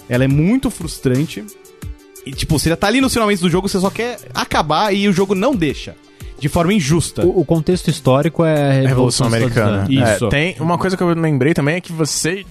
[0.06, 1.42] Ela é muito frustrante.
[2.26, 5.08] E, tipo, você já tá ali nos finalmente do jogo, você só quer acabar e
[5.08, 5.96] o jogo não deixa.
[6.40, 7.24] De forma injusta.
[7.24, 9.82] O, o contexto histórico é a Revolução Americana.
[9.84, 10.14] Dos Estados Unidos.
[10.16, 10.24] Isso.
[10.26, 12.44] É, tem uma coisa que eu lembrei também é que você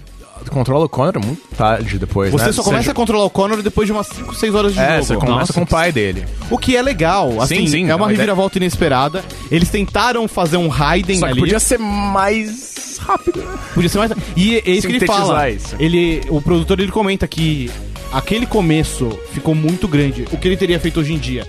[0.52, 2.52] controla o Connor muito tarde depois, Você né?
[2.54, 5.04] só começa a controlar o Connor depois de umas 5, 6 horas de É, jogo.
[5.04, 6.26] você começa Nossa, com o pai dele.
[6.50, 8.18] O que é legal, assim, Sim, sim, é é uma ideia.
[8.20, 9.24] reviravolta inesperada.
[9.52, 11.42] Eles tentaram fazer um Raiden Só que ali.
[11.42, 13.58] podia ser mais rápido, né?
[13.74, 14.12] Podia ser mais.
[14.36, 15.50] E é isso que ele fala.
[15.50, 15.76] isso.
[15.78, 17.70] Ele, o produtor ele comenta que
[18.12, 20.26] aquele começo ficou muito grande.
[20.32, 21.46] O que ele teria feito hoje em dia?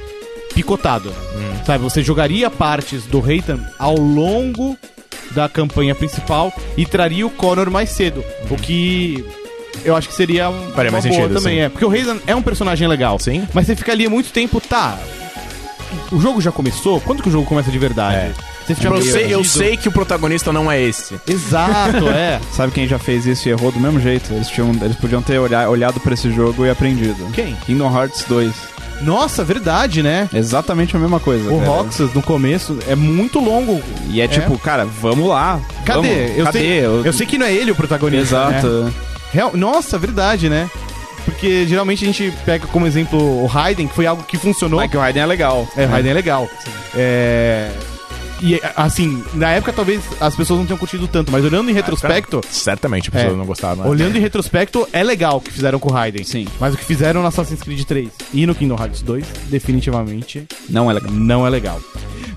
[0.60, 1.08] Picotado.
[1.34, 1.64] Hum.
[1.64, 4.76] Sabe, você jogaria partes do Reitan ao longo
[5.30, 8.22] da campanha principal e traria o Connor mais cedo.
[8.50, 9.24] O que
[9.84, 11.54] eu acho que seria um, Faria uma boa sentido, também.
[11.56, 11.60] sim.
[11.60, 13.18] É, porque o Reitan é um personagem legal.
[13.18, 13.48] Sim.
[13.54, 14.98] Mas você ficaria muito tempo, tá.
[16.12, 17.00] O jogo já começou?
[17.00, 18.16] Quando que o jogo começa de verdade?
[18.16, 18.32] É.
[18.74, 21.20] Fica Eu sei, eu sei que o protagonista não é esse.
[21.26, 22.40] Exato, é.
[22.52, 24.32] Sabe quem já fez isso e errou do mesmo jeito?
[24.32, 27.26] Eles, tinham, eles podiam ter olha- olhado pra esse jogo e aprendido.
[27.32, 27.54] Quem?
[27.66, 28.52] Kingdom Hearts 2.
[29.02, 30.28] Nossa, verdade, né?
[30.32, 31.50] Exatamente a mesma coisa.
[31.50, 31.70] O cara.
[31.70, 33.80] Roxas no começo é muito longo.
[34.10, 35.58] E é tipo, cara, vamos lá.
[35.86, 36.08] Cadê?
[36.26, 36.38] Vamos.
[36.38, 36.58] Eu, Cadê?
[36.58, 37.12] sei, eu...
[37.14, 38.36] sei que não é ele o protagonista.
[38.36, 38.66] Exato.
[38.66, 38.92] né?
[39.32, 40.68] Real- Nossa, verdade, né?
[41.24, 44.80] Porque geralmente a gente pega como exemplo o Raiden, que foi algo que funcionou.
[44.80, 45.66] Mas que o Raiden é legal.
[45.76, 46.48] É, o Raiden é legal.
[46.94, 47.70] É.
[48.42, 52.40] E assim, na época talvez as pessoas não tenham curtido tanto, mas olhando em retrospecto,
[52.50, 53.36] Certamente a pessoa É.
[53.36, 53.84] não gostava.
[53.84, 53.88] né?
[53.90, 56.24] olhando em retrospecto, é legal o que fizeram com o Raiden.
[56.24, 56.46] Sim.
[56.58, 60.90] Mas o que fizeram no Assassin's Creed 3 e no Kingdom Hearts 2, definitivamente Não
[60.90, 61.10] é legal.
[61.12, 61.80] não é legal.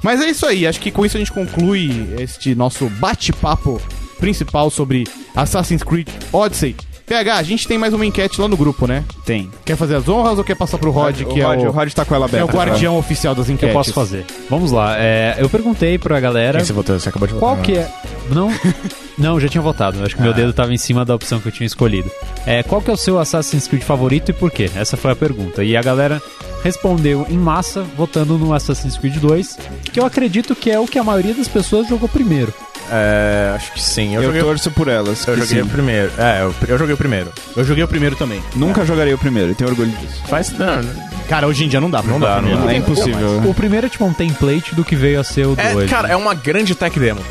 [0.02, 3.82] Mas é isso aí, acho que com isso a gente conclui este nosso bate-papo
[4.20, 6.76] principal sobre Assassin's Creed Odyssey.
[7.14, 9.04] PH, a gente tem mais uma enquete lá no grupo, né?
[9.24, 9.52] Tem.
[9.64, 11.72] Quer fazer as honras ou quer passar pro Rod, o que Rod, é o, o
[11.72, 12.58] Rod tá com ela que é aberta.
[12.58, 13.74] o guardião oficial das que eu enquetes?
[13.76, 14.26] posso fazer.
[14.50, 14.96] Vamos lá.
[14.98, 17.00] é, eu perguntei pra galera Quem você votou?
[17.00, 17.50] Você acabou de votar.
[17.50, 17.88] qual que é.
[18.32, 18.50] Não,
[19.16, 20.04] não, já tinha votado.
[20.04, 22.10] Acho que meu dedo tava em cima da opção que eu tinha escolhido.
[22.48, 24.72] É, qual que é o seu Assassin's Creed favorito e por quê?
[24.76, 25.64] Essa foi a pergunta.
[25.64, 26.20] E a galera
[26.64, 29.60] respondeu em massa, votando no Assassin's Creed 2,
[29.92, 32.52] que eu acredito que é o que a maioria das pessoas jogou primeiro.
[32.92, 34.14] É, acho que sim.
[34.16, 35.26] Eu, Eu, joguei, torço por elas.
[35.28, 35.62] eu joguei sim.
[35.62, 36.12] o primeiro.
[36.18, 37.32] É, eu, eu joguei o primeiro.
[37.56, 38.42] Eu joguei o primeiro também.
[38.56, 40.22] Nunca jogarei o primeiro, e tenho orgulho disso.
[40.28, 40.52] Faz.
[40.52, 40.82] Não,
[41.28, 42.74] Cara, hoje em dia não dá pra Não dá, não dá.
[42.74, 43.42] É impossível.
[43.46, 45.84] O primeiro é tipo um template do que veio a ser o 2.
[45.84, 47.22] é, cara, é uma grande tech demo.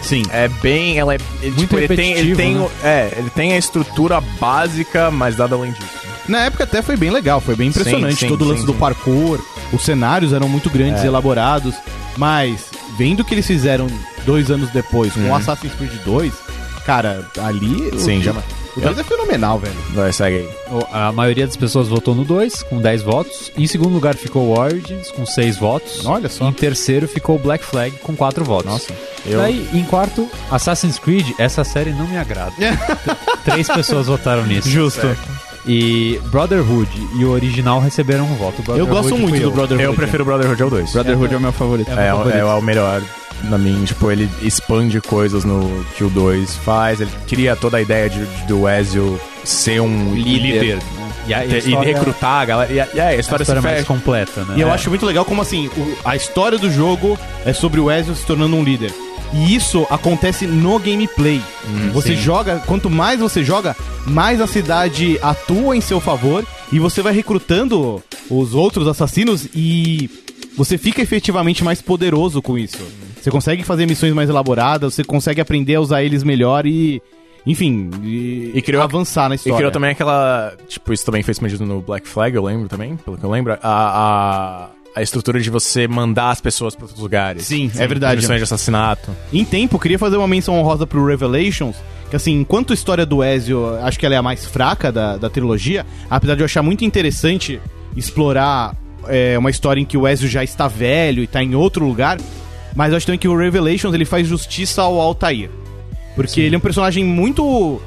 [0.00, 0.22] Sim.
[0.32, 0.98] É bem.
[0.98, 1.18] Ela é.
[1.42, 2.60] ele, Muito tipo, ele tem, ele repetitivo, tem, né?
[2.60, 6.02] o- É, ele tem a estrutura básica, mas nada além disso.
[6.28, 8.14] Na época até foi bem legal, foi bem impressionante.
[8.14, 9.38] Sim, sim, Todo o lance sim, do parkour,
[9.72, 11.04] os cenários eram muito grandes É.
[11.04, 11.74] e elaborados.
[12.16, 12.64] Mas,
[12.96, 13.86] vendo o que eles fizeram
[14.24, 16.32] dois anos depois com o Assassin's Creed 2,
[16.84, 17.88] cara, ali.
[17.90, 17.98] o- Uhum.
[17.98, 18.32] Sim, já.
[18.74, 19.74] O 2 é fenomenal, velho.
[19.90, 20.48] Vai, segue aí.
[20.70, 23.52] O- A maioria das pessoas votou no 2, com 10 votos.
[23.54, 26.06] Em segundo lugar ficou o Origins, com 6 votos.
[26.06, 26.48] Olha só.
[26.48, 28.72] Em terceiro ficou o Black Flag, com 4 votos.
[28.72, 28.92] Nossa.
[29.26, 32.52] Eu, Daí, em quarto, Assassin's Creed, essa série não me agrada.
[33.44, 34.70] Três pessoas votaram nisso.
[34.70, 35.06] Justo.
[35.66, 38.62] E Brotherhood e o original receberam um voto.
[38.76, 39.50] Eu gosto muito do.
[39.52, 39.84] Brotherhood.
[39.84, 40.92] eu prefiro Brotherhood ao 2.
[40.92, 41.88] Brotherhood é, o meu favorito.
[41.90, 41.92] É.
[41.92, 42.36] É, meu é, favorito.
[42.38, 43.02] é o melhor.
[43.44, 47.82] Na mim, tipo, ele expande coisas no que o 2 faz, ele cria toda a
[47.82, 50.78] ideia de, de- do Ezio ser um líder,
[51.26, 52.72] E, a, e, história- recrutar a galera.
[52.72, 53.86] E, a- e a a história, história se mais fecha.
[53.88, 54.54] completa, né?
[54.56, 54.70] E eu É.
[54.72, 58.24] acho muito legal como assim, o- a história do jogo é sobre o Ezio se
[58.24, 58.92] tornando um líder.
[59.34, 61.40] E isso acontece no gameplay.
[61.92, 62.22] você sim.
[62.22, 63.74] joga, quanto mais você joga,
[64.06, 70.10] mais a cidade atua em seu favor e você vai recrutando os outros assassinos e
[70.56, 72.78] você fica efetivamente mais poderoso com isso.
[73.20, 77.00] Você consegue fazer missões mais elaboradas, você consegue aprender a usar eles melhor e
[77.46, 79.56] enfim, e, E criou- avançar na E história.
[79.56, 80.52] criou também aquela.
[80.68, 83.54] Tipo, isso também foi expandido no Black Flag, eu lembro também, pelo que eu lembro.
[83.54, 87.46] A, a, a estrutura de você mandar as pessoas para outros lugares.
[87.46, 88.20] Sim, é verdade.
[88.20, 89.10] Missões de assassinato.
[89.32, 91.76] Em tempo, queria fazer uma menção honrosa pro Revelations,
[92.10, 95.16] que assim, enquanto a história do Ezio, acho que ela é a mais fraca da,
[95.16, 97.60] da trilogia, apesar de eu achar muito interessante
[97.96, 98.76] explorar
[99.08, 102.18] é, uma história em que o Ezio já está velho e está em outro lugar,
[102.74, 105.50] mas eu acho também que o Revelations ele faz justiça ao Altair.
[106.14, 107.80] Porque ele é um personagem muito...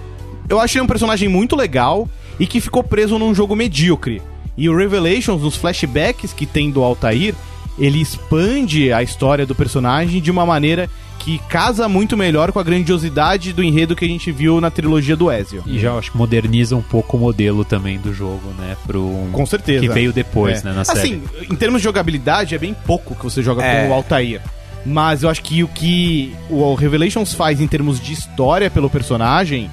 [0.49, 4.22] Eu acho ele um personagem muito legal e que ficou preso num jogo medíocre.
[4.58, 7.36] E o Revelations, nos flashbacks que tem do Altair,
[7.78, 10.89] ele expande a história do personagem de uma maneira
[11.20, 15.16] que casa muito melhor com a grandiosidade do enredo que a gente viu na trilogia
[15.16, 15.64] do Ezio.
[15.66, 18.78] E já acho que moderniza um pouco o modelo também do jogo, né?
[18.86, 19.80] Pro Com certeza.
[19.82, 20.70] que veio depois, É.
[20.70, 20.99] né, na série.
[20.99, 23.86] Assim, em termos de jogabilidade, é bem pouco que você joga É.
[23.86, 24.39] com o Altair.
[24.86, 29.70] Mas eu acho que o que o Revelations faz em termos de história pelo personagem,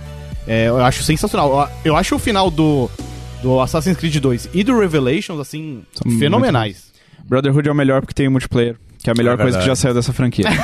[0.49, 1.71] é, eu acho sensacional.
[1.85, 2.91] Eu acho o final do,
[3.43, 6.93] do Assassin's Creed 2 e do Revelations, assim, São muito fenomenais.
[7.25, 8.77] Brotherhood é o melhor porque tem o multiplayer.
[9.03, 10.47] Que é a melhor É coisa que já saiu dessa franquia.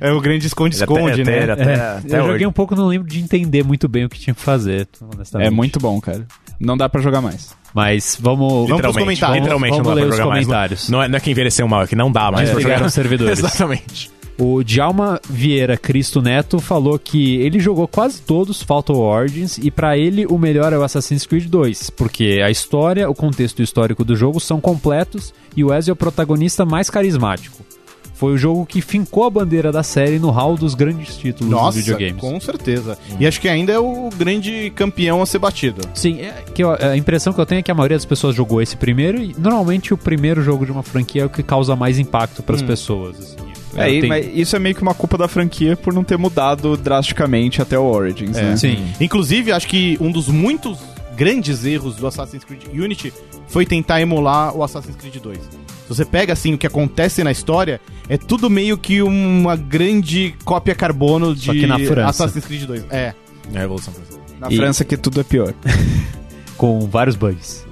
[0.00, 1.42] É o grande esconde-esconde, até- né?
[1.42, 2.32] ele até- É, até eu hoje.
[2.32, 5.46] joguei um pouco, não lembro de entender muito bem o que tinha que fazer, honestamente.
[5.48, 6.26] é muito bom, cara.
[6.58, 7.54] Não dá pra jogar mais.
[7.74, 9.36] Mas vamos, Vamos pros Literalmente, comentários.
[9.38, 10.46] literalmente Vamos não dá ler pra os jogar mais.
[10.46, 10.88] comentários.
[10.88, 12.86] Não é, não é que envelheceu mal, é que não dá mais pra Desligaram jogar.
[12.88, 13.38] os servidores.
[13.40, 14.10] Exatamente.
[14.38, 19.96] O Djalma Vieira Cristo Neto falou que ele jogou quase todos Falta Origins e pra
[19.96, 24.14] ele o melhor é o Assassin's Creed 2, porque a história, o contexto histórico do
[24.14, 27.64] jogo são completos e o Ezio é o protagonista mais carismático.
[28.12, 31.60] Foi o jogo que fincou a bandeira da série no hall dos grandes títulos dos
[31.60, 32.20] Nossa, videogames.
[32.20, 32.96] com certeza.
[33.20, 35.82] E acho que ainda é o grande campeão a ser batido.
[35.94, 38.34] Sim, é que eu- a impressão que eu tenho é que a maioria das pessoas
[38.34, 41.76] jogou esse primeiro e normalmente o primeiro jogo de uma franquia é o que causa
[41.76, 43.18] mais impacto para as pessoas.
[43.18, 43.45] assim.
[43.76, 46.76] É, e- mas isso é meio que uma culpa da franquia por não ter mudado
[46.76, 48.56] drasticamente até o Origins, né?
[48.56, 48.86] Sim.
[49.00, 50.78] Inclusive, acho que um dos muitos
[51.16, 53.12] grandes erros do Assassin's Creed Unity
[53.48, 55.38] foi tentar emular o Assassin's Creed 2.
[55.38, 60.34] Se você pega assim o que acontece na história, é tudo meio que uma grande
[60.44, 62.24] cópia carbono de Só que na França.
[62.24, 62.84] Assassin's Creed 2.
[62.90, 63.14] É,
[63.52, 64.18] É a Revolução Francesa.
[64.40, 65.54] Na E- França que tudo é pior.
[66.56, 67.64] Com vários bugs.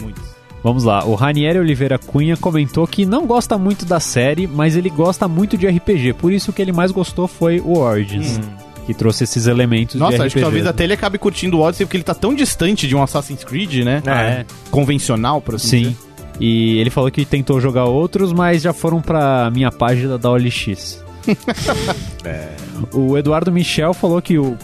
[0.00, 0.29] muitos.
[0.62, 4.90] Vamos lá, o Ranieri Oliveira Cunha comentou que não gosta muito da série, mas ele
[4.90, 8.38] gosta muito de RPG, por isso que ele mais gostou foi o Origins,
[8.86, 11.86] que trouxe esses elementos de Nossa, acho que talvez até ele acabe curtindo o Odyssey
[11.86, 14.02] porque ele tá tão distante de um Assassin's Creed, né?
[14.06, 14.46] Ah, é.
[14.70, 15.82] Convencional, por assim Sim.
[15.82, 16.10] dizer.
[16.40, 21.04] E ele falou que tentou jogar outros, mas já foram pra minha página da OLX.
[22.94, 24.56] O Eduardo Michel falou que o,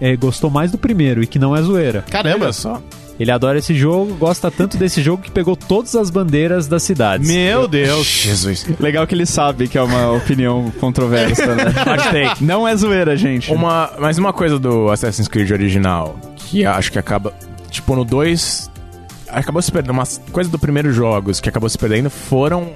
[0.00, 2.04] é, gostou mais do primeiro e que não é zoeira.
[2.08, 2.44] Caramba!
[2.44, 2.80] Olha só.
[3.18, 7.28] Ele adora esse jogo, gosta tanto desse jogo que pegou todas as bandeiras das cidades.
[7.28, 8.04] Meu Deus!
[8.06, 8.66] Jesus.
[8.80, 11.72] Legal que ele sabe que é uma opinião controversa, né?
[12.40, 13.52] Não é zoeira, gente.
[13.52, 17.32] Uma, mas uma coisa do Assassin's Creed original, que acho que acaba.
[17.70, 18.70] Tipo, no 2.
[19.28, 19.92] Acabou se perdendo.
[19.92, 22.72] Uma coisa do primeiro jogos que acabou se perdendo foram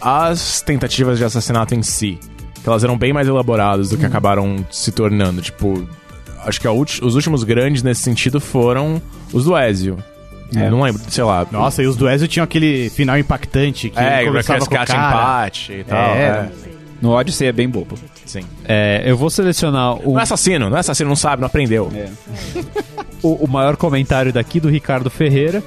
[0.00, 2.18] as tentativas de assassinato em si.
[2.62, 5.40] Que elas eram bem mais elaboradas do que acabaram se tornando.
[5.40, 5.88] Tipo,
[6.46, 9.00] acho que a ulti- os últimos grandes nesse sentido foram
[9.32, 9.98] os do Ezio.
[10.54, 10.70] É.
[10.70, 11.44] Não lembro, sei lá.
[11.50, 14.84] Nossa, e os do Ezio tinham aquele final impactante que é, conversava com cara.
[14.92, 15.98] empate e tal.
[16.14, 16.48] É, É,
[17.02, 17.96] No Odyssey é bem bobo.
[18.24, 18.42] sim.
[18.64, 21.90] É, eu vou selecionar o, Não é assassino, não é assassino, não sabe, não aprendeu.
[23.22, 25.62] o, o maior comentário daqui do Ricardo Ferreira,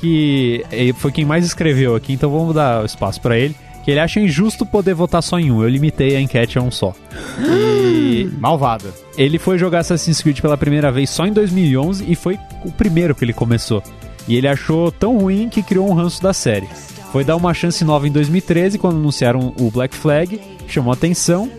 [0.00, 3.54] que eh, foi quem mais escreveu aqui, então vamos dar espaço pra ele.
[3.84, 5.62] Que ele acha injusto poder votar só em um.
[5.62, 6.94] Eu limitei a enquete a um só.
[7.38, 8.88] E Malvada.
[9.18, 13.14] ele foi jogar Assassin's Creed pela primeira vez só em 2011 e foi o primeiro
[13.14, 13.82] que ele começou.
[14.26, 16.66] E ele achou tão ruim que criou um ranço da série.
[17.12, 21.50] Foi dar uma chance nova em 2013 quando anunciaram o Black Flag, chamou atenção.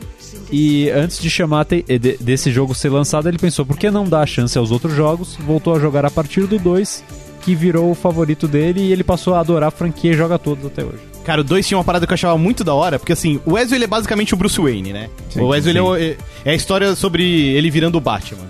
[0.52, 4.06] E antes de chamar eh, de- desse jogo ser lançado, ele pensou: por que não
[4.06, 5.36] dar a chance aos outros jogos?
[5.40, 7.04] Voltou a jogar a partir do 2,
[7.42, 10.66] que virou o favorito dele, e ele passou a adorar a franquia e joga todos
[10.66, 11.00] até hoje.
[11.26, 13.58] Cara, o 2 tinha uma parada que eu achava muito da hora, porque assim, o
[13.58, 15.10] Ezio ele é basicamente o Bruce Wayne, né?
[15.36, 16.16] o Ezio ele é, o- é-
[16.46, 18.46] é a história sobre ele virando o Batman.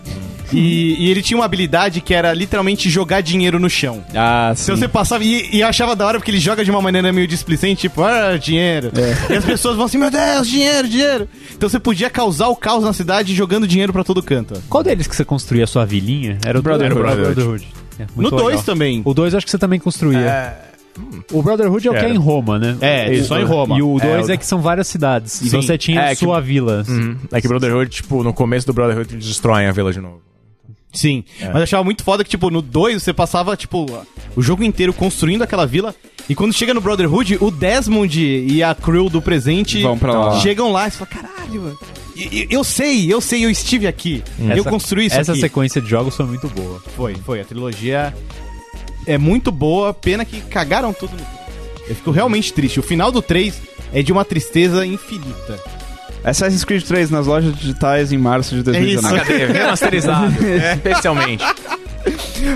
[0.54, 4.04] E, e ele tinha uma habilidade que era literalmente jogar dinheiro no chão.
[4.14, 7.12] Ah, Então você passava e, e achava da hora porque ele joga de uma maneira
[7.12, 8.92] meio displicente, tipo, ah, dinheiro.
[9.30, 11.28] E as pessoas vão assim, meu Deus, dinheiro, dinheiro.
[11.56, 14.62] Então você podia causar o caos na cidade jogando dinheiro pra todo canto.
[14.70, 16.38] Qual deles que você construía a sua vilinha?
[16.46, 17.00] Era o Brotherhood.
[17.02, 17.68] O Brotherhood.
[18.00, 18.64] É, No muito 2 legal.
[18.64, 19.02] também.
[19.04, 20.56] O 2 acho que você também construía.
[21.32, 22.78] O Brotherhood é o que é em Roma, né?
[22.82, 23.28] É, Isso.
[23.30, 23.78] só em Roma.
[23.78, 25.42] E o 2 É, é, que são várias cidades.
[25.42, 25.62] E Sim.
[25.62, 26.84] você tinha É, sua vila.
[26.88, 27.18] Uhum.
[27.32, 30.22] É que Brotherhood, tipo, no começo do Brotherhood eles destroem a vila de novo.
[30.94, 31.26] Sim.
[31.42, 33.86] Mas eu achava muito foda que, tipo, no 2 você passava, tipo,
[34.36, 35.94] o jogo inteiro construindo aquela vila.
[36.30, 38.18] E quando chega no Brotherhood, o Desmond
[38.48, 40.40] e a crew do presente Vão pra lá.
[40.40, 41.78] chegam lá e você fala, caralho, mano.
[42.16, 44.24] e- e- Eu sei, eu sei, eu estive aqui.
[44.40, 45.42] eu Essa- construí isso Essa aqui.
[45.42, 46.82] sequência de jogos foi muito boa.
[46.96, 47.42] Foi, foi.
[47.42, 48.14] A trilogia
[49.06, 51.30] é muito boa, pena que cagaram tudo no 3.
[51.90, 52.80] Eu fico realmente triste.
[52.80, 53.62] O final do 3
[53.94, 55.60] é de uma tristeza infinita.
[56.24, 59.20] Assassin's Creed 3 nas lojas digitais em março de 2019.
[59.20, 60.34] HD, remasterizado.
[60.76, 61.44] Especialmente.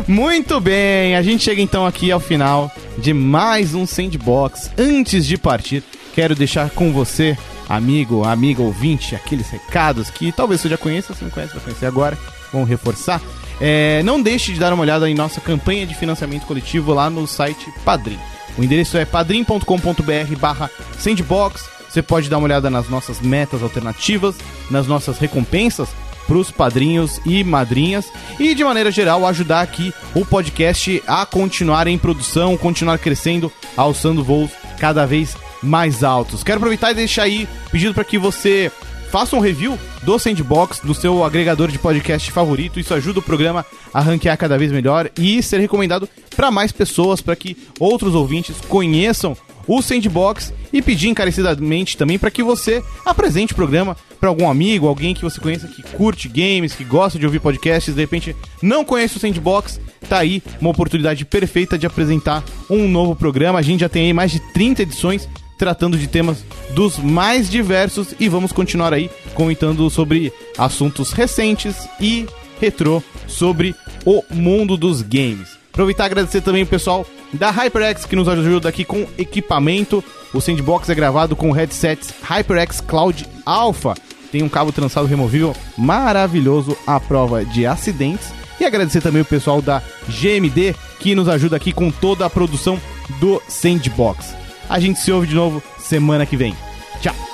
[0.08, 4.72] Muito bem, a gente chega então aqui ao final de mais um Sandbox.
[4.78, 5.84] Antes de partir,
[6.14, 7.38] quero deixar com você,
[7.70, 11.86] amigo, amiga ouvinte, aqueles recados que talvez você já conheça, se não conhece, vai conhecer
[11.86, 12.17] agora.
[12.51, 13.22] Vamos reforçar.
[13.61, 17.28] É, não deixe de dar uma olhada em nossa campanha de financiamento coletivo lá no
[17.28, 18.20] site Padrim.
[18.57, 21.70] O endereço é padrim.com.br barra sandbox.
[21.88, 24.36] Você pode dar uma olhada nas nossas metas alternativas,
[24.70, 25.89] nas nossas recompensas
[26.28, 28.05] para os padrinhos e madrinhas
[28.39, 34.24] e de maneira geral ajudar aqui o podcast a continuar em produção, continuar crescendo, alçando
[34.24, 36.43] voos cada vez mais altos.
[36.43, 38.72] Quero aproveitar e deixar aí pedido para que você
[39.10, 42.80] faça um review do Sandbox no seu agregador de podcast favorito.
[42.80, 47.20] Isso ajuda o programa a ranquear cada vez melhor e ser recomendado para mais pessoas,
[47.20, 49.36] para que outros ouvintes conheçam
[49.68, 54.88] o Sandbox e pedir encarecidamente também para que você apresente o programa para algum amigo,
[54.88, 58.84] alguém que você conheça que curte games, que gosta de ouvir podcasts, de repente não
[58.84, 63.60] conhece o Sandbox, tá aí uma oportunidade perfeita de apresentar um novo programa.
[63.60, 65.30] A gente já tem aí mais de 30 edições
[65.60, 72.26] tratando de temas dos mais diversos e vamos continuar aí comentando sobre assuntos recentes e
[72.60, 75.60] retrô sobre o mundo dos games.
[75.72, 80.03] Aproveitar e agradecer também o pessoal da HyperX que nos ajuda aqui com equipamento.
[80.34, 83.95] O Sandbox é gravado com headsets HyperX Cloud Alpha.
[84.32, 88.32] Tem um cabo trançado removível maravilhoso à prova de acidentes.
[88.60, 92.80] E agradecer também o pessoal da GMD que nos ajuda aqui com toda a produção
[93.20, 94.39] do Sandbox.
[94.70, 96.55] A gente se ouve de novo semana que vem.
[97.01, 97.28] Tchau!